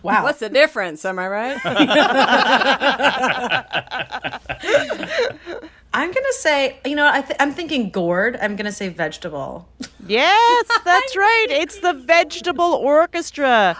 [0.02, 0.22] Wow.
[0.24, 1.04] what's the difference?
[1.04, 1.58] Am I right?
[5.94, 8.38] I'm gonna say, you know, I th- I'm thinking gourd.
[8.40, 9.68] I'm gonna say vegetable.
[10.06, 11.46] Yes, that's right.
[11.50, 13.76] It's the Vegetable Orchestra.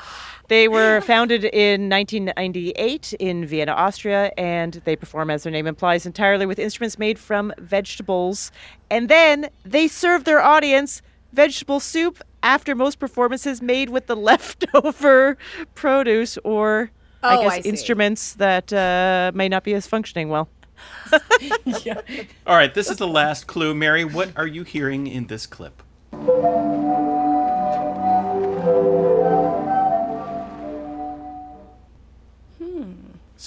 [0.49, 6.07] They were founded in 1998 in Vienna, Austria, and they perform, as their name implies,
[6.07, 8.51] entirely with instruments made from vegetables.
[8.91, 11.03] And then they serve their audience
[11.35, 15.37] vegetable soup after most performances made with the leftover
[15.75, 16.91] produce or,
[17.23, 20.49] I Oh, guess, I instruments that uh, may not be as functioning well.
[21.13, 23.75] All right, this is the last clue.
[23.75, 25.83] Mary, what are you hearing in this clip?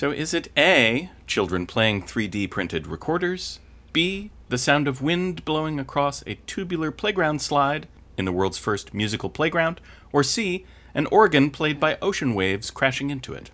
[0.01, 3.59] So is it A, children playing 3D printed recorders,
[3.93, 7.87] B, the sound of wind blowing across a tubular playground slide
[8.17, 9.79] in the world's first musical playground,
[10.11, 13.51] or C, an organ played by ocean waves crashing into it?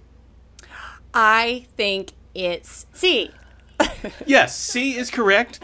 [1.13, 3.31] I think it's C.
[4.25, 5.59] Yes, C is correct.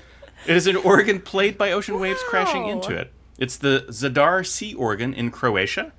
[0.46, 3.10] It is an organ played by ocean waves crashing into it.
[3.38, 5.94] It's the Zadar Sea organ in Croatia.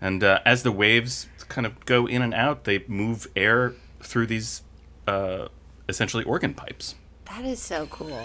[0.00, 4.26] And uh, as the waves kind of go in and out, they move air through
[4.26, 4.62] these
[5.06, 5.48] uh,
[5.88, 6.94] essentially organ pipes.
[7.26, 8.20] That is so cool.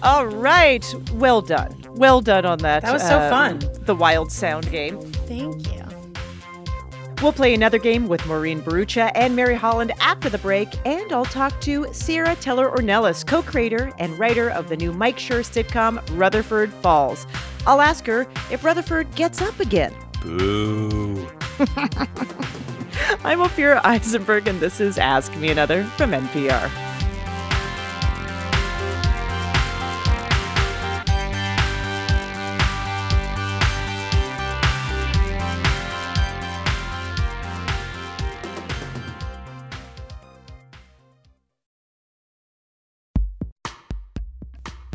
[0.02, 0.84] All right.
[1.14, 1.74] Well done.
[1.90, 2.82] Well done on that.
[2.82, 3.62] That was so uh, fun.
[3.86, 5.00] The wild sound game.
[5.00, 5.82] Thank you.
[7.22, 11.24] We'll play another game with Maureen Bharoocha and Mary Holland after the break, and I'll
[11.24, 16.02] talk to Sierra Teller Ornelas, co creator and writer of the new Mike Schur sitcom
[16.18, 17.26] Rutherford Falls.
[17.66, 19.94] I'll ask her if Rutherford gets up again.
[20.20, 21.26] Boo.
[23.24, 26.70] I'm Ophira Eisenberg, and this is Ask Me Another from NPR.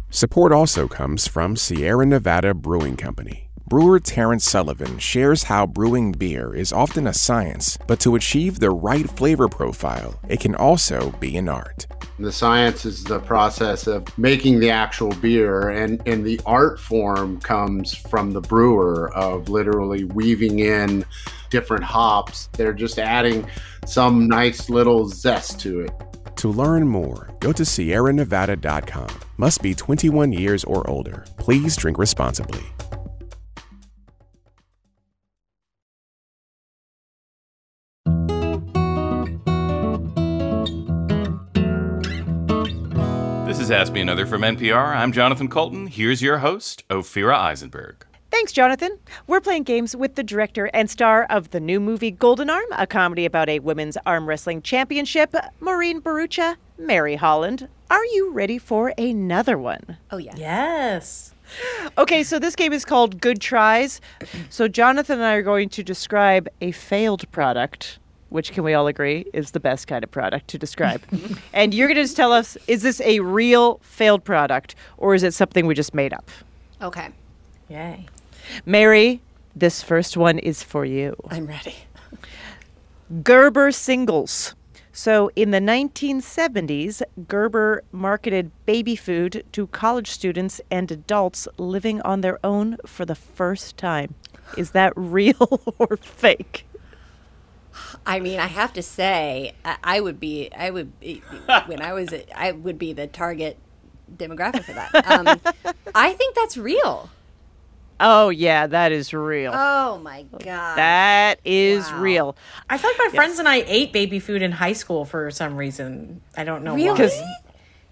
[0.10, 3.51] Support also comes from Sierra Nevada Brewing Company.
[3.71, 8.69] Brewer Terrence Sullivan shares how brewing beer is often a science, but to achieve the
[8.69, 11.88] right flavor profile, it can also be an art.
[12.19, 17.39] The science is the process of making the actual beer, and, and the art form
[17.39, 21.05] comes from the brewer of literally weaving in
[21.49, 22.47] different hops.
[22.47, 23.47] They're just adding
[23.86, 25.91] some nice little zest to it.
[26.36, 29.17] To learn more, go to sierranevada.com.
[29.38, 31.23] Must be 21 years or older.
[31.38, 32.65] Please drink responsibly.
[43.71, 44.93] Is Ask Me Another from NPR.
[44.93, 45.88] I'm Jonathan Coulton.
[45.88, 48.05] Here's your host, Ophira Eisenberg.
[48.29, 48.99] Thanks, Jonathan.
[49.27, 52.86] We're playing games with the director and star of the new movie Golden Arm, a
[52.86, 57.69] comedy about a women's arm wrestling championship, Maureen Bharoocha, Mary Holland.
[57.89, 59.95] Are you ready for another one?
[60.12, 60.38] Oh, yes.
[60.38, 61.34] Yes.
[61.97, 64.01] Okay, so this game is called Good Tries.
[64.49, 67.99] So Jonathan and I are going to describe a failed product,
[68.32, 71.02] which can we all agree is the best kind of product to describe.
[71.54, 75.22] and you're going to just tell us is this a real failed product or is
[75.22, 76.30] it something we just made up?
[76.82, 77.10] Okay.
[77.70, 78.06] Yay.
[78.65, 79.22] Mary,
[79.56, 81.15] this first one is for you.
[81.30, 81.76] I'm ready.
[83.24, 84.56] Gerber singles.
[84.94, 92.22] So, in the 1970s, Gerber marketed baby food to college students and adults living on
[92.22, 94.15] their own for the first time.
[94.58, 96.65] Is that real or fake?
[98.06, 101.22] I mean, I have to say, I, I would be, I would, be,
[101.68, 103.58] when I was, I would be the target
[104.16, 105.08] demographic for that.
[105.08, 105.40] Um,
[105.96, 107.10] I think that's real.
[108.04, 109.52] Oh, yeah, that is real.
[109.54, 110.76] Oh my god.
[110.78, 112.36] that is real.
[112.68, 115.56] I feel like my friends and I ate baby food in high school for some
[115.56, 116.22] reason.
[116.36, 117.08] I don't know Really?
[117.10, 117.36] why.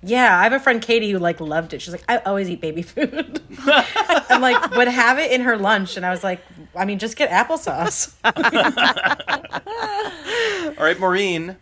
[0.01, 1.81] Yeah, I have a friend Katie who like loved it.
[1.81, 3.41] She's like, I always eat baby food.
[4.29, 6.41] and like would have it in her lunch, and I was like,
[6.75, 8.13] I mean, just get applesauce.
[10.77, 11.57] All right, Maureen.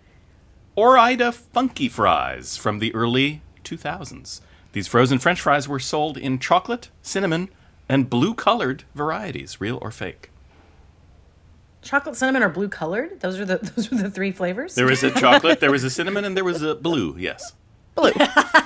[0.75, 4.41] Ore-Ida Funky Fries from the early 2000s.
[4.73, 7.49] These frozen french fries were sold in chocolate, cinnamon,
[7.89, 10.29] and blue colored varieties, real or fake.
[11.81, 13.21] Chocolate, cinnamon, or blue colored?
[13.21, 14.75] Those are the those are the three flavors.
[14.75, 17.53] There was a chocolate, there was a cinnamon, and there was a blue, yes.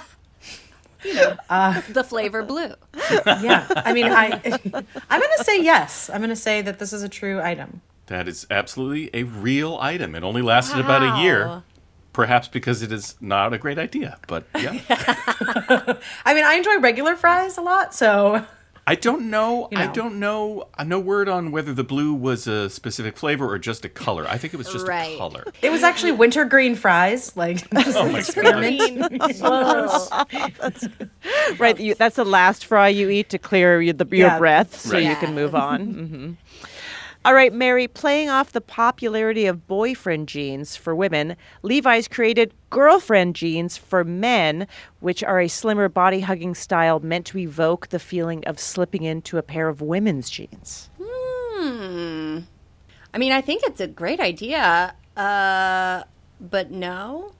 [1.50, 2.74] Uh, the flavor blue.
[3.26, 3.66] yeah.
[3.76, 4.40] I mean, I
[5.10, 6.12] I'm gonna say yes.
[6.12, 7.82] I'm gonna say that this is a true item.
[8.06, 10.14] That is absolutely a real item.
[10.14, 11.64] It only lasted about a year.
[12.14, 14.80] Perhaps because it is not a great idea, but yeah.
[16.26, 18.46] I mean, I enjoy regular fries a lot, so
[18.88, 19.68] I don't know.
[19.72, 20.68] You I don't know.
[20.78, 24.26] uh, No word on whether the blue was a specific flavor or just a color.
[24.28, 25.16] I think it was just Right.
[25.16, 25.46] a color.
[25.62, 27.36] it was actually wintergreen fries.
[27.38, 29.22] Like, Oh my experiment.
[31.60, 34.38] Right, you, that's the last fry you eat to clear your, the, your Yeah.
[34.40, 35.04] breath, so Right.
[35.04, 35.86] you can move on.
[35.86, 36.32] hmm
[37.24, 37.88] All right, Mary.
[37.88, 44.68] Playing off the popularity of boyfriend jeans for women, Levi's created girlfriend jeans for men,
[45.02, 49.44] which are a slimmer, body-hugging style meant to evoke the feeling of slipping into a
[49.44, 50.90] pair of women's jeans.
[51.00, 52.40] Hmm.
[53.14, 54.96] I mean, I think it's a great idea.
[55.16, 56.04] Uh,
[56.40, 57.34] but no.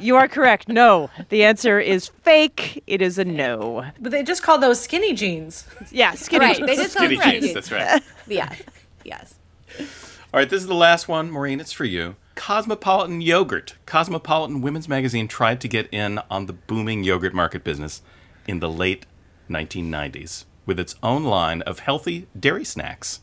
[0.00, 0.68] You are correct.
[0.68, 2.82] No, the answer is fake.
[2.86, 3.86] It is a no.
[4.00, 5.66] But they just call those skinny jeans.
[5.90, 6.56] Yeah, skinny right.
[6.56, 6.66] jeans.
[6.66, 7.42] They just Skinny sound right.
[7.42, 8.02] jeans, that's right.
[8.26, 8.62] Yes.
[9.04, 9.34] Yes.
[9.78, 11.60] All right, this is the last one, Maureen.
[11.60, 12.16] It's for you.
[12.34, 13.74] Cosmopolitan Yogurt.
[13.86, 18.02] Cosmopolitan Women's Magazine tried to get in on the booming yogurt market business
[18.46, 19.06] in the late
[19.48, 23.20] 1990s with its own line of healthy dairy snacks.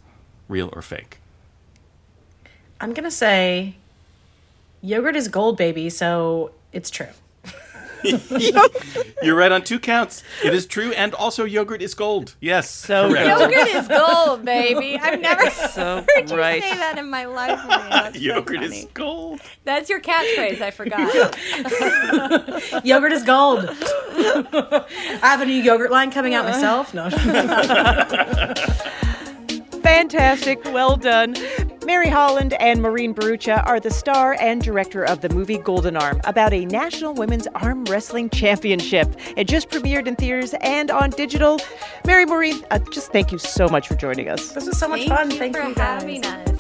[0.47, 1.20] Real or fake?
[2.82, 3.76] I'm gonna say
[4.84, 5.89] yogurt is gold, baby.
[5.89, 7.07] So it's true.
[9.23, 10.23] You're right on two counts.
[10.43, 12.36] It is true, and also yogurt is gold.
[12.41, 12.69] Yes.
[12.69, 13.39] So correct.
[13.39, 14.99] Yogurt is gold, baby.
[15.01, 16.61] I've never So heard you right.
[16.61, 17.61] say that in my life.
[17.69, 18.79] That's Yogurt funny.
[18.79, 19.39] is gold.
[19.63, 20.59] That's your catchphrase.
[20.59, 21.34] I forgot.
[22.86, 23.69] Yogurt is gold.
[23.69, 24.86] I
[25.21, 26.93] have a new yogurt line coming out myself.
[26.93, 27.09] No.
[29.81, 30.63] Fantastic.
[30.65, 31.36] Well done.
[31.86, 36.21] Mary Holland and Maureen Bharoocha are the star and director of the movie Golden Arm
[36.23, 39.15] about a National Women's Arm Wrestling Championship.
[39.36, 41.59] It just premiered in theaters and on digital.
[42.05, 44.51] Mary Maureen, uh, just thank you so much for joining us.
[44.53, 45.31] This was so much Thank fun.
[45.31, 46.01] you Thank for you guys.
[46.01, 46.53] having us.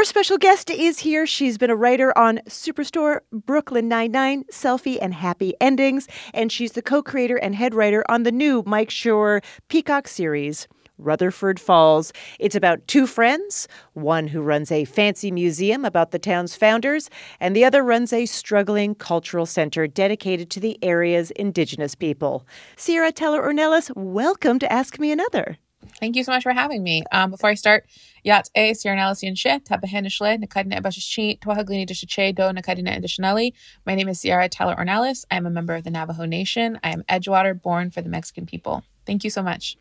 [0.00, 1.26] Our special guest is here.
[1.26, 6.08] She's been a writer on Superstore, Brooklyn Nine-Nine, Selfie, and Happy Endings.
[6.32, 11.60] And she's the co-creator and head writer on the new Mike Schur Peacock series, Rutherford
[11.60, 12.14] Falls.
[12.38, 17.54] It's about two friends, one who runs a fancy museum about the town's founders, and
[17.54, 22.46] the other runs a struggling cultural center dedicated to the area's indigenous people.
[22.74, 25.58] Sierra Teller Ornelas, welcome to Ask Me Another.
[25.98, 27.04] Thank you so much for having me.
[27.12, 27.86] Um, before I start,
[28.22, 33.54] Yat A, Sierra Nalisian She, Tabahen Shle, Nakadina Ebashashi, Twahaglini Dishache, Do, Nakadina Additionally.
[33.86, 35.24] My name is Sierra Teller Ornelas.
[35.30, 36.78] I am a member of the Navajo Nation.
[36.84, 38.82] I am Edgewater, born for the Mexican people.
[39.06, 39.76] Thank you so much.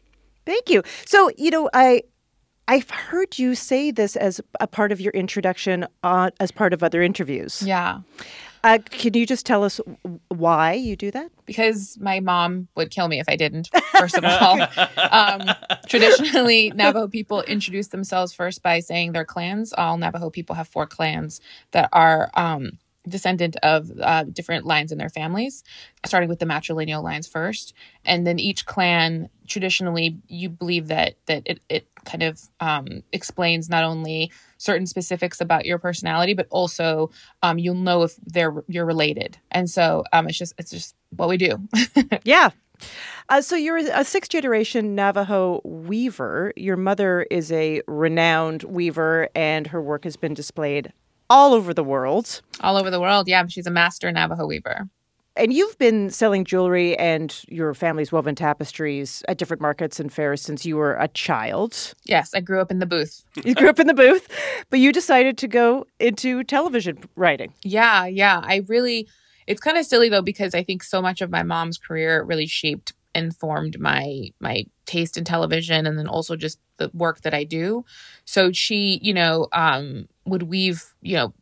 [0.45, 0.83] Thank you.
[1.05, 2.03] So, you know, I
[2.67, 6.83] I've heard you say this as a part of your introduction uh, as part of
[6.83, 7.63] other interviews.
[7.63, 8.01] Yeah.
[8.63, 9.79] Uh, can you just tell us
[10.27, 11.31] why you do that?
[11.45, 14.61] Because my mom would kill me if I didn't, first of all.
[15.11, 15.49] um,
[15.87, 19.71] traditionally, Navajo people introduce themselves first by saying their clans.
[19.73, 21.39] All Navajo people have four clans
[21.71, 25.63] that are um, descendant of uh, different lines in their families,
[26.05, 27.73] starting with the matrilineal lines first.
[28.05, 33.69] And then each clan, traditionally, you believe that, that it, it kind of um, explains
[33.69, 37.09] not only certain specifics about your personality, but also
[37.43, 39.37] um, you'll know if they're you're related.
[39.51, 41.57] And so um, it's just it's just what we do.
[42.23, 42.49] yeah.
[43.27, 46.53] Uh, so you're a sixth generation Navajo weaver.
[46.55, 50.93] Your mother is a renowned weaver, and her work has been displayed
[51.29, 52.41] all over the world.
[52.61, 53.45] All over the world, yeah.
[53.47, 54.89] She's a master Navajo weaver.
[55.35, 60.41] And you've been selling jewelry and your family's woven tapestries at different markets and fairs
[60.41, 61.93] since you were a child.
[62.03, 63.23] Yes, I grew up in the booth.
[63.45, 64.27] You grew up in the booth,
[64.69, 67.53] but you decided to go into television writing.
[67.63, 68.41] Yeah, yeah.
[68.43, 69.07] I really,
[69.47, 72.47] it's kind of silly though because I think so much of my mom's career really
[72.47, 77.43] shaped informed my my taste in television, and then also just the work that I
[77.43, 77.85] do.
[78.25, 81.33] So she, you know, um, would weave, you know.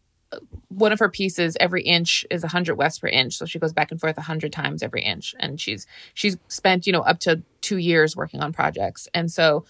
[0.68, 3.72] One of her pieces, every inch is a hundred weft per inch, so she goes
[3.72, 7.20] back and forth a hundred times every inch, and she's she's spent you know up
[7.22, 9.64] to two years working on projects, and so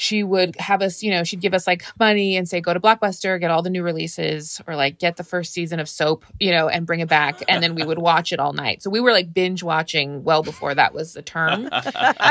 [0.00, 2.78] she would have us, you know, she'd give us like money and say, go to
[2.78, 6.52] Blockbuster, get all the new releases, or like get the first season of soap, you
[6.52, 7.42] know, and bring it back.
[7.48, 8.80] And then we would watch it all night.
[8.80, 11.68] So we were like binge watching well before that was the term.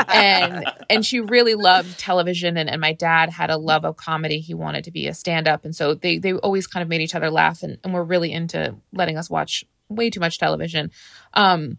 [0.08, 4.40] and and she really loved television and, and my dad had a love of comedy.
[4.40, 5.66] He wanted to be a stand-up.
[5.66, 8.32] And so they they always kind of made each other laugh and, and were really
[8.32, 10.90] into letting us watch way too much television.
[11.34, 11.76] Um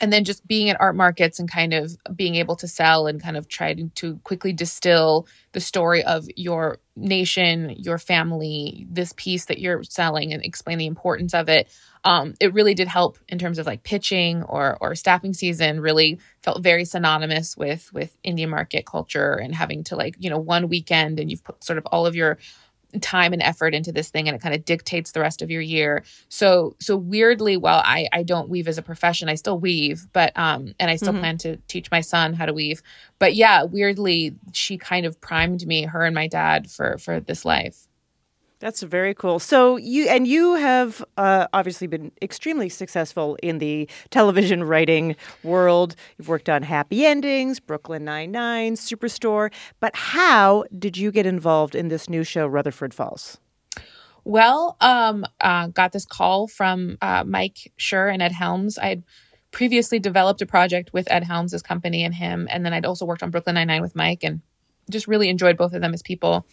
[0.00, 3.22] and then just being at art markets and kind of being able to sell and
[3.22, 9.46] kind of trying to quickly distill the story of your nation, your family, this piece
[9.46, 11.68] that you're selling and explain the importance of it.
[12.04, 15.80] Um, it really did help in terms of like pitching or or staffing season.
[15.80, 20.38] Really felt very synonymous with with Indian market culture and having to like you know
[20.38, 22.38] one weekend and you've put sort of all of your
[23.00, 25.62] time and effort into this thing and it kind of dictates the rest of your
[25.62, 26.02] year.
[26.28, 30.30] So so weirdly while i i don't weave as a profession i still weave but
[30.36, 31.20] um and i still Mhm.
[31.20, 32.82] plan to teach my son how to weave.
[33.18, 37.44] But yeah weirdly she kind of primed me her and my dad for for this
[37.44, 37.88] life
[38.62, 39.40] That's very cool.
[39.40, 45.96] So you and you have uh, obviously been extremely successful in the television writing world.
[46.16, 49.52] You've worked on Happy Endings, Brooklyn Nine Nine, Superstore.
[49.80, 53.38] But how did you get involved in this new show, Rutherford Falls?
[54.22, 58.78] Well, um, uh, got this call from uh, Mike Schur and Ed Helms.
[58.78, 59.02] I had
[59.50, 63.24] previously developed a project with Ed Helms' company and him, and then I'd also worked
[63.24, 64.40] on Brooklyn Nine Nine with Mike, and
[64.88, 66.46] just really enjoyed both of them as people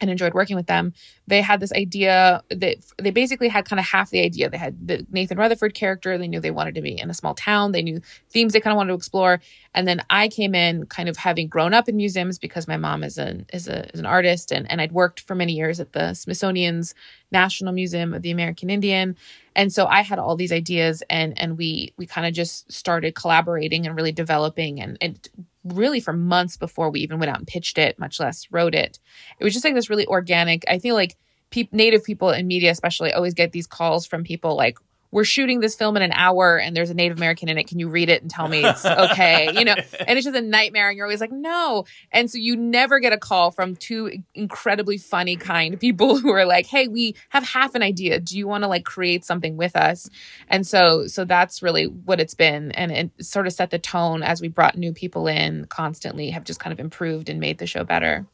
[0.00, 0.92] and enjoyed working with them.
[1.26, 4.48] They had this idea that they basically had kind of half the idea.
[4.48, 6.16] They had the Nathan Rutherford character.
[6.16, 7.72] They knew they wanted to be in a small town.
[7.72, 9.40] They knew themes they kind of wanted to explore.
[9.74, 13.04] And then I came in kind of having grown up in museums because my mom
[13.04, 15.92] is an is, a, is an artist and, and I'd worked for many years at
[15.92, 16.94] the Smithsonian's
[17.30, 19.16] National Museum of the American Indian.
[19.54, 23.14] And so I had all these ideas and and we we kind of just started
[23.14, 25.28] collaborating and really developing and, and
[25.64, 28.98] really for months before we even went out and pitched it, much less wrote it.
[29.38, 30.64] It was just like this really organic.
[30.68, 31.16] I feel like
[31.50, 34.78] peop native people in media, especially, always get these calls from people like,
[35.10, 37.66] "We're shooting this film in an hour, and there's a Native American in it.
[37.66, 39.74] Can you read it and tell me it's okay?" you know,
[40.06, 40.88] and it's just a nightmare.
[40.88, 44.98] And you're always like, "No." And so you never get a call from two incredibly
[44.98, 48.20] funny, kind people who are like, "Hey, we have half an idea.
[48.20, 50.08] Do you want to like create something with us?"
[50.48, 54.22] And so, so that's really what it's been, and it sort of set the tone
[54.22, 56.30] as we brought new people in constantly.
[56.30, 58.26] Have just kind of improved and made the show better.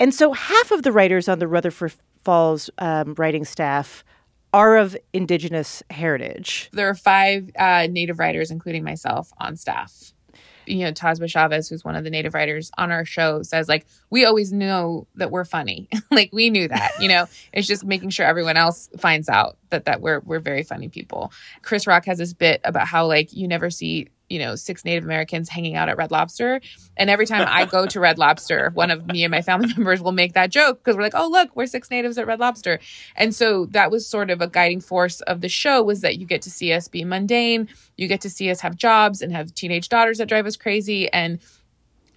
[0.00, 4.04] And so half of the writers on the Rutherford Falls um, writing staff
[4.52, 6.70] are of Indigenous heritage.
[6.72, 10.12] There are five uh, native writers, including myself, on staff.
[10.66, 13.86] You know, Tazbah Chavez, who's one of the native writers on our show, says like
[14.10, 15.88] we always know that we're funny.
[16.10, 16.92] like we knew that.
[17.00, 20.62] You know, it's just making sure everyone else finds out that that we're we're very
[20.62, 21.32] funny people.
[21.62, 25.04] Chris Rock has this bit about how like you never see you know six Native
[25.04, 26.60] Americans hanging out at Red Lobster,
[26.96, 30.00] and every time I go to Red Lobster, one of me and my family members
[30.00, 32.78] will make that joke because we're like, oh look, we're six natives at Red Lobster,
[33.16, 36.26] and so that was sort of a guiding force of the show was that you
[36.26, 39.54] get to see us be mundane, you get to see us have jobs and have
[39.54, 41.38] teenage daughters that drive us crazy, and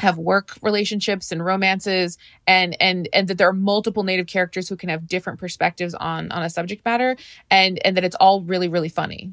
[0.01, 4.75] have work relationships and romances and and and that there are multiple native characters who
[4.75, 7.15] can have different perspectives on on a subject matter
[7.51, 9.31] and and that it's all really really funny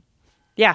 [0.59, 0.75] Yeah.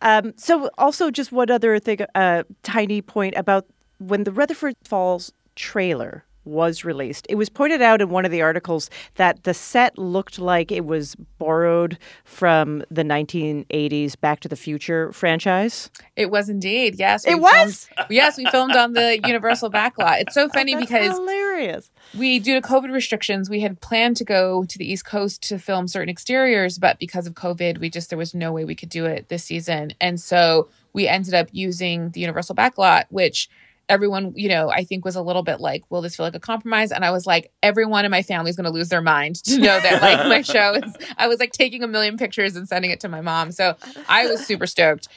[0.00, 3.66] Um, so, also, just one other thing, uh, tiny point about
[3.98, 8.42] when the Rutherford Falls trailer was released, it was pointed out in one of the
[8.42, 14.56] articles that the set looked like it was borrowed from the 1980s Back to the
[14.56, 15.90] Future franchise.
[16.16, 17.26] It was indeed, yes.
[17.26, 17.86] It was?
[17.94, 20.20] filmed- yes, we filmed on the Universal backlot.
[20.22, 21.90] It's so funny That's because hilarious.
[22.16, 25.58] we, due to COVID restrictions, we had planned to go to the East Coast to
[25.58, 28.88] film certain exteriors, but because of COVID, we just there was no way we could
[28.88, 33.48] do it this season, and so we ended up using the Universal backlot, which
[33.90, 36.40] everyone you know i think was a little bit like will this feel like a
[36.40, 39.36] compromise and i was like everyone in my family is going to lose their mind
[39.44, 42.66] to know that like my show is i was like taking a million pictures and
[42.68, 43.76] sending it to my mom so
[44.08, 45.08] i was super stoked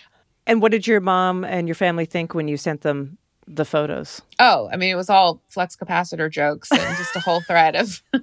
[0.46, 3.18] And what did your mom and your family think when you sent them
[3.48, 4.22] the photos?
[4.40, 8.02] Oh, I mean, it was all flux capacitor jokes and just a whole thread of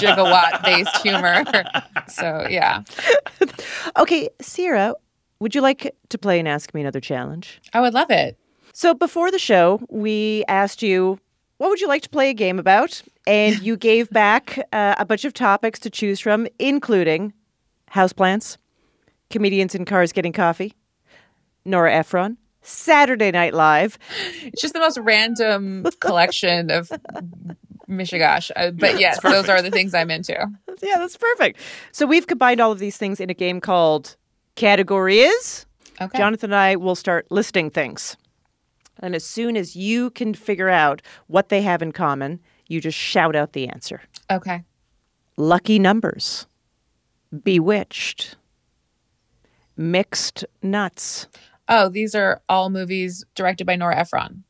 [0.00, 1.44] gigawatt based humor.
[2.08, 2.82] So, yeah.
[3.96, 4.94] Okay, Sierra,
[5.40, 7.60] would you like to play and ask me another challenge?
[7.72, 8.36] I would love it.
[8.78, 11.18] So before the show, we asked you,
[11.56, 13.00] what would you like to play a game about?
[13.26, 17.32] And you gave back uh, a bunch of topics to choose from, including
[17.92, 18.58] houseplants,
[19.30, 20.74] comedians in cars getting coffee,
[21.64, 23.98] Nora Ephron, Saturday Night Live.
[24.42, 26.92] It's just the most random collection of
[27.88, 28.50] mishigash.
[28.56, 30.36] Uh, but yes, those are the things I'm into.
[30.82, 31.58] Yeah, that's perfect.
[31.92, 34.16] So we've combined all of these things in a game called
[34.54, 35.64] Category Is.
[35.98, 36.18] Okay.
[36.18, 38.18] Jonathan and I will start listing things.
[39.00, 42.98] And as soon as you can figure out what they have in common, you just
[42.98, 44.02] shout out the answer.
[44.30, 44.64] Okay.
[45.36, 46.46] Lucky numbers,
[47.44, 48.36] bewitched,
[49.76, 51.28] mixed nuts.
[51.68, 54.44] Oh, these are all movies directed by Nora Ephron.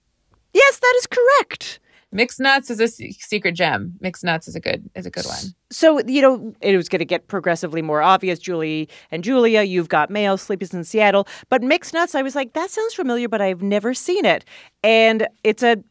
[0.53, 1.81] Yes, that is correct.
[2.13, 3.95] Mixed Nuts is a secret gem.
[4.01, 5.55] Mixed Nuts is a good is a good one.
[5.71, 8.39] So, you know, it was going to get progressively more obvious.
[8.39, 11.27] Julie and Julia, You've Got Mail, Sleepless in Seattle.
[11.51, 14.45] But Mixed Nuts, I was like, that sounds familiar, but I've never seen it.
[14.85, 15.83] And it's a,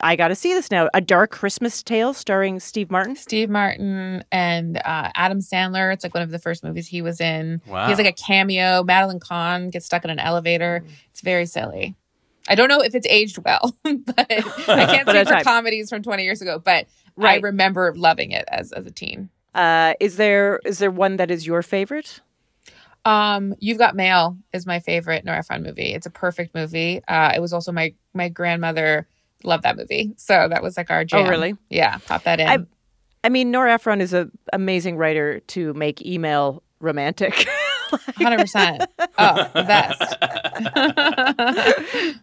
[0.00, 3.14] I got to see this now, a dark Christmas tale starring Steve Martin.
[3.16, 5.92] Steve Martin and uh, Adam Sandler.
[5.92, 7.60] It's like one of the first movies he was in.
[7.66, 7.84] Wow.
[7.84, 8.82] He has like a cameo.
[8.84, 10.82] Madeline Kahn gets stuck in an elevator.
[11.10, 11.94] It's very silly.
[12.48, 14.40] I don't know if it's aged well, but I
[14.86, 16.58] can't speak for comedies from 20 years ago.
[16.58, 16.86] But
[17.20, 19.28] I remember loving it as as a teen.
[19.54, 22.20] Uh, is there is there one that is your favorite?
[23.04, 25.94] Um, You've Got Mail is my favorite Nora Ephron movie.
[25.94, 27.02] It's a perfect movie.
[27.06, 29.06] Uh, it was also my my grandmother
[29.44, 31.26] loved that movie, so that was like our jam.
[31.26, 31.56] Oh, really?
[31.70, 32.48] Yeah, pop that in.
[32.48, 32.58] I,
[33.24, 37.46] I mean, Nora Ephron is an amazing writer to make email romantic.
[38.16, 38.84] Hundred percent.
[39.20, 40.16] Oh, the best.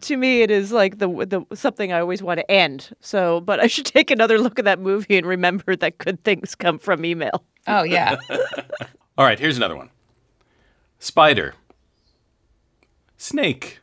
[0.00, 2.88] to me, it is like the the something I always want to end.
[3.00, 6.54] So, but I should take another look at that movie and remember that good things
[6.54, 7.44] come from email.
[7.66, 8.16] Oh yeah.
[9.18, 9.90] All right, here's another one.
[10.98, 11.54] Spider.
[13.18, 13.80] Snake.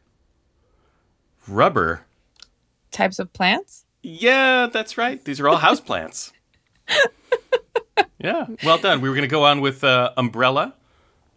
[1.47, 2.05] Rubber.
[2.91, 3.85] Types of plants.
[4.01, 5.23] Yeah, that's right.
[5.23, 6.33] These are all house plants.
[8.19, 9.01] yeah, well done.
[9.01, 10.73] We were going to go on with uh, umbrella,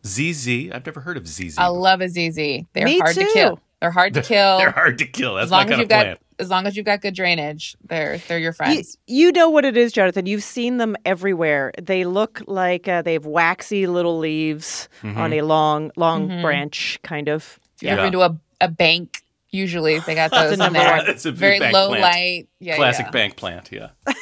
[0.06, 0.70] ZZ.
[0.72, 1.58] I've never heard of ZZ.
[1.58, 2.36] I love a ZZ.
[2.72, 3.20] They're Me hard too.
[3.26, 3.60] to kill.
[3.80, 4.58] They're hard to kill.
[4.58, 5.34] They're hard to kill.
[5.34, 7.76] That's as long my as you've of got as long as you've got good drainage,
[7.88, 8.98] they're they're your friends.
[9.06, 10.26] you know what it is, Jonathan.
[10.26, 11.72] You've seen them everywhere.
[11.80, 15.18] They look like uh, they have waxy little leaves Mm-hmm.
[15.18, 16.42] on a long, long Mhm.
[16.42, 17.58] branch, kind of.
[17.76, 20.96] If you ever been to a, a bank, usually they got those in number there.
[20.98, 21.06] one.
[21.08, 22.02] It's a big Very bank low plant.
[22.02, 22.48] light.
[22.60, 23.10] Yeah, Classic yeah.
[23.12, 23.88] bank plant, yeah.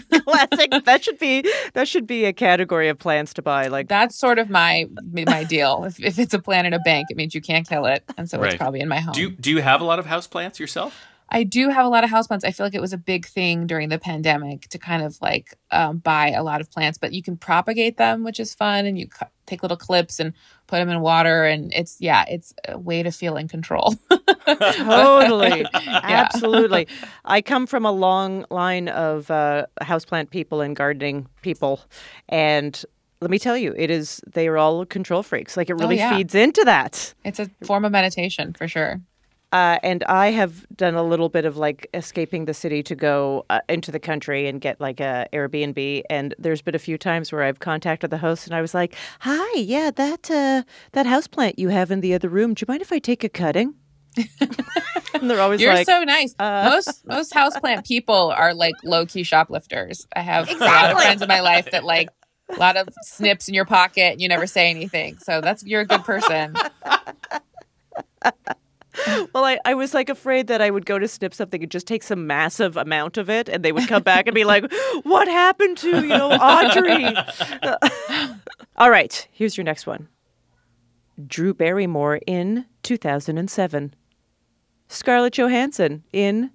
[0.24, 0.84] Classic.
[0.84, 3.68] that should be that should be a category of plants to buy.
[3.68, 5.84] Like That's sort of my my deal.
[5.84, 8.28] If, if it's a plant in a bank, it means you can't kill it, and
[8.28, 8.52] so Right.
[8.54, 9.12] it's probably in my home.
[9.12, 11.00] Do you, do you have a lot of house plants yourself?
[11.34, 12.44] I do have a lot of houseplants.
[12.44, 15.56] I feel like it was a big thing during the pandemic to kind of like
[15.70, 18.84] um, buy a lot of plants, but you can propagate them, which is fun.
[18.86, 20.34] And you cu- take little clips and
[20.66, 21.44] put them in water.
[21.44, 23.94] And it's, yeah, it's a way to feel in control.
[24.46, 26.00] totally Yeah.
[26.02, 26.88] absolutely
[27.24, 31.80] i come from a long line of uh, houseplant people and gardening people
[32.28, 32.84] and
[33.20, 35.96] let me tell you it is they are all control freaks like it Oh, really
[35.96, 36.16] yeah.
[36.16, 39.00] feeds into that It's a form of meditation for sure.
[39.52, 43.44] Uh, and i have done a little bit of like escaping the city to go
[43.50, 47.30] uh, into the country and get like a airbnb and there's been a few times
[47.30, 51.54] where i've contacted the host and i was like hi yeah that uh, that houseplant
[51.56, 53.74] you have in the other room do you mind if i take a cutting
[55.14, 56.34] and they're always You're like so nice.
[56.38, 60.06] uh, most most houseplant people are like low key shoplifters.
[60.14, 62.10] I have a lot of friends in my life that like
[62.50, 65.18] a lot of snips in your pocket and you never say anything.
[65.18, 66.54] So that's you're a good person.
[69.32, 71.86] Well, I, I was like afraid that I would go to snip something and just
[71.86, 74.70] take some massive amount of it, and they would come back and be like,
[75.02, 77.14] "What happened to you know Audrey?"
[78.76, 80.08] All right, here's your next one.
[81.26, 83.94] Drew Barrymore in 2007.
[84.88, 86.50] Scarlett Johansson in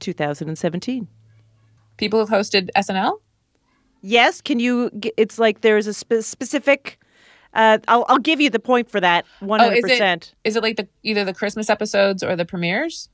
[0.00, 1.08] 2017.
[1.96, 3.18] People who've hosted SNL.
[4.00, 4.90] Yes, can you?
[5.16, 6.98] It's like there's a spe- specific.
[7.54, 9.24] Uh, I'll I'll give you the point for that.
[9.40, 10.34] One Oh, hundred is it percent.
[10.44, 13.08] is it like the either the Christmas episodes or the premieres?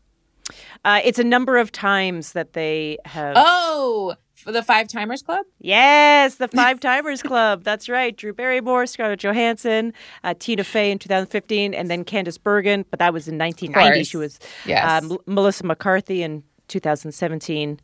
[0.85, 3.35] Uh, it's a number of times that they have.
[3.37, 5.45] Oh, for the Five Timers Club.
[5.61, 7.65] Yes, the Five Timers Club.
[7.65, 8.17] That's right.
[8.17, 9.93] Drew Barrymore, Scarlett Johansson,
[10.25, 12.87] uh, Tina Fey in 2015, and then Candice Bergen.
[12.91, 14.05] But that was in 1990.
[14.05, 15.03] She was Yes.
[15.05, 17.81] um, Melissa McCarthy in 2017,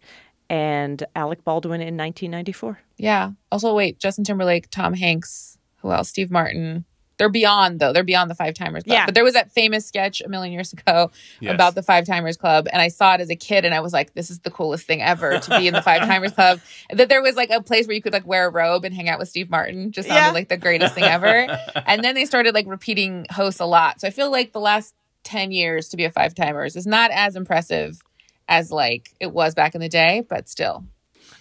[0.49, 2.79] and Alec Baldwin in 1994.
[2.97, 3.33] Yeah.
[3.53, 6.09] Also, wait, Justin Timberlake, Tom Hanks, who else?
[6.09, 6.85] Steve Martin.
[7.17, 7.93] They're beyond though.
[7.93, 8.93] They're beyond the Five Timers Club.
[8.93, 9.05] Yeah.
[9.07, 11.55] But there was that famous sketch a million years ago Yes.
[11.55, 13.93] about the Five Timers Club, and I saw it as a kid, and I was
[13.93, 16.59] like, "This is the coolest thing ever to be in the Five Timers Club."
[16.91, 19.09] That there was like a place where you could like wear a robe and hang
[19.09, 19.93] out with Steve Martin.
[19.93, 20.31] Just sounded Yeah.
[20.33, 21.47] like the greatest thing ever.
[21.87, 24.01] and then they started like repeating hosts a lot.
[24.01, 27.13] So I feel like the last ten years to be a Five Timers is not
[27.13, 28.01] as impressive
[28.49, 30.85] as like it was back in the day, but still.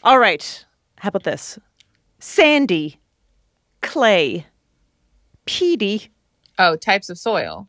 [0.04, 0.66] All right.
[1.00, 1.58] How about this?
[2.20, 3.00] Sandy,
[3.84, 4.48] clay,
[5.46, 6.10] peaty.
[6.58, 7.68] Oh, types of soil.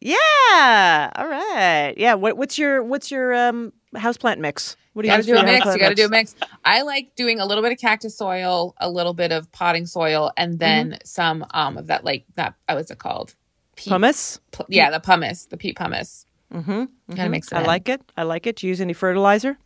[0.00, 1.10] Yeah.
[1.16, 1.94] All right.
[1.96, 2.14] Yeah.
[2.14, 4.76] What, what's your what's your um houseplant mix?
[4.92, 5.66] What do You gotta do a mix.
[5.66, 6.34] You gotta do a mix.
[6.64, 10.32] I like doing a little bit of cactus soil, a little bit of potting soil,
[10.36, 12.54] and then some um of that like that.
[12.68, 13.34] uh, What's it called?
[13.76, 14.40] Peat- Pumice.
[14.52, 16.24] pu- yeah, the pumice, the peat pumice.
[16.52, 16.84] Mm-hmm.
[17.14, 17.66] Kind of mix it I in.
[17.66, 18.02] like it.
[18.16, 18.56] I like it.
[18.56, 19.56] Do you use any fertilizer?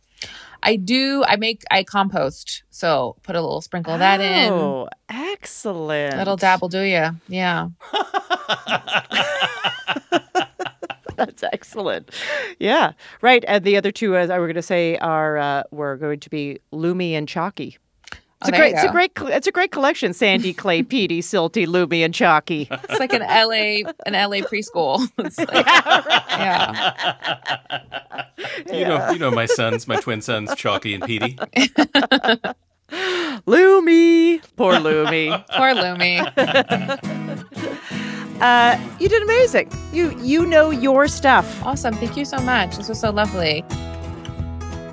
[0.65, 1.23] I do.
[1.27, 1.63] I make.
[1.69, 2.63] I compost.
[2.71, 4.51] So put a little sprinkle of that in.
[4.51, 6.17] Oh, excellent.
[6.17, 7.11] Little dabble, do ya?
[7.27, 7.69] Yeah.
[11.15, 12.09] That's excellent.
[12.59, 12.91] Yeah,
[13.21, 13.45] right.
[13.47, 16.29] And the other two, as I were going to say, are uh, were going to
[16.29, 17.77] be Lumi and Chalky.
[18.41, 20.13] It's Oh, a great, it's a great, it's a great collection.
[20.13, 22.67] Sandy, Clay, Petey, Silty, Lumi, and Chalky.
[22.69, 25.07] It's like an LA, an LA preschool.
[25.37, 25.65] Like,
[26.37, 28.25] yeah.
[28.71, 31.37] You know, you know my sons, my twin sons, Chalky and Petey.
[33.47, 35.45] Lumi, poor Lumi.
[35.49, 36.21] Poor Lumi.
[38.41, 39.71] Uh, you did amazing.
[39.93, 41.63] You you know your stuff.
[41.65, 41.93] Awesome.
[41.95, 42.75] Thank you so much.
[42.77, 43.63] This was so lovely.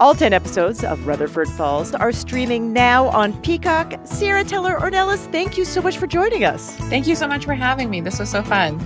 [0.02, 4.00] All 10 episodes of Rutherford Falls are streaming now on Peacock.
[4.02, 6.74] Sierra Teller Ornelas, thank you so much for joining us.
[6.88, 8.00] Thank you so much for having me.
[8.00, 8.78] This was so fun.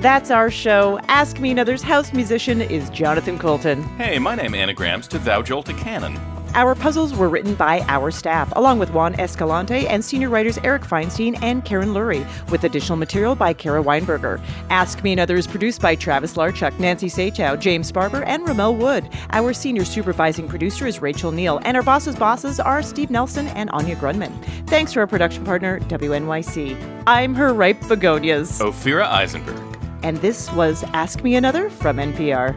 [0.00, 0.98] That's our show.
[1.08, 3.82] Ask Me Another's house musician is Jonathan Coulton.
[3.98, 6.18] Hey, my name is anagrams to Thou Jolt a Cannon.
[6.54, 10.82] Our puzzles were written by our staff, along with Juan Escalante and senior writers Eric
[10.82, 14.40] Feinstein and Karen Lurie, with additional material by Kara Weinberger.
[14.70, 19.08] Ask Me Another is produced by Travis Larchuk, Nancy Saechao, James Barber, and Ramel Wood.
[19.30, 23.68] Our senior supervising producer is Rachel Neal, and our bosses' bosses are Steve Nelson and
[23.70, 24.32] Anya Grundmann.
[24.68, 27.02] Thanks to our production partner, WNYC.
[27.08, 28.60] I'm her ripe begonias.
[28.60, 29.60] Ophira Eisenberg.
[30.04, 32.54] And this was Ask Me Another from NPR.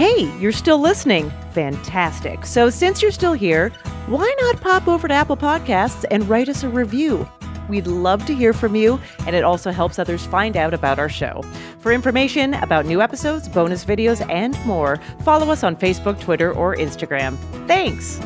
[0.00, 1.30] Hey, you're still listening.
[1.52, 2.46] Fantastic.
[2.46, 3.68] So, since you're still here,
[4.06, 7.28] why not pop over to Apple Podcasts and write us a review?
[7.68, 11.10] We'd love to hear from you, and it also helps others find out about our
[11.10, 11.42] show.
[11.80, 16.74] For information about new episodes, bonus videos, and more, follow us on Facebook, Twitter, or
[16.76, 17.36] Instagram.
[17.66, 18.20] Thanks.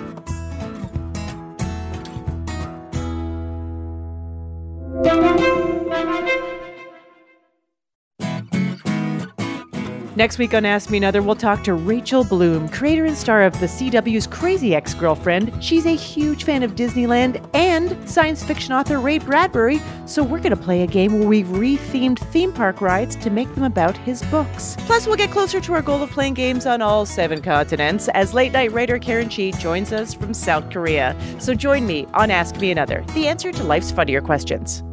[10.17, 13.59] Next week on Ask Me Another, we'll talk to Rachel Bloom, creator and star of
[13.59, 15.53] the CW's Crazy Ex Girlfriend.
[15.63, 20.51] She's a huge fan of Disneyland and science fiction author Ray Bradbury, so we're going
[20.51, 24.23] to play a game where we've rethemed theme park rides to make them about his
[24.27, 24.77] books.
[24.81, 28.33] Plus, we'll get closer to our goal of playing games on all seven continents as
[28.33, 31.17] late night writer Karen Chee joins us from South Korea.
[31.41, 34.85] So join me on Ask Me Another, the answer to life's funnier questions.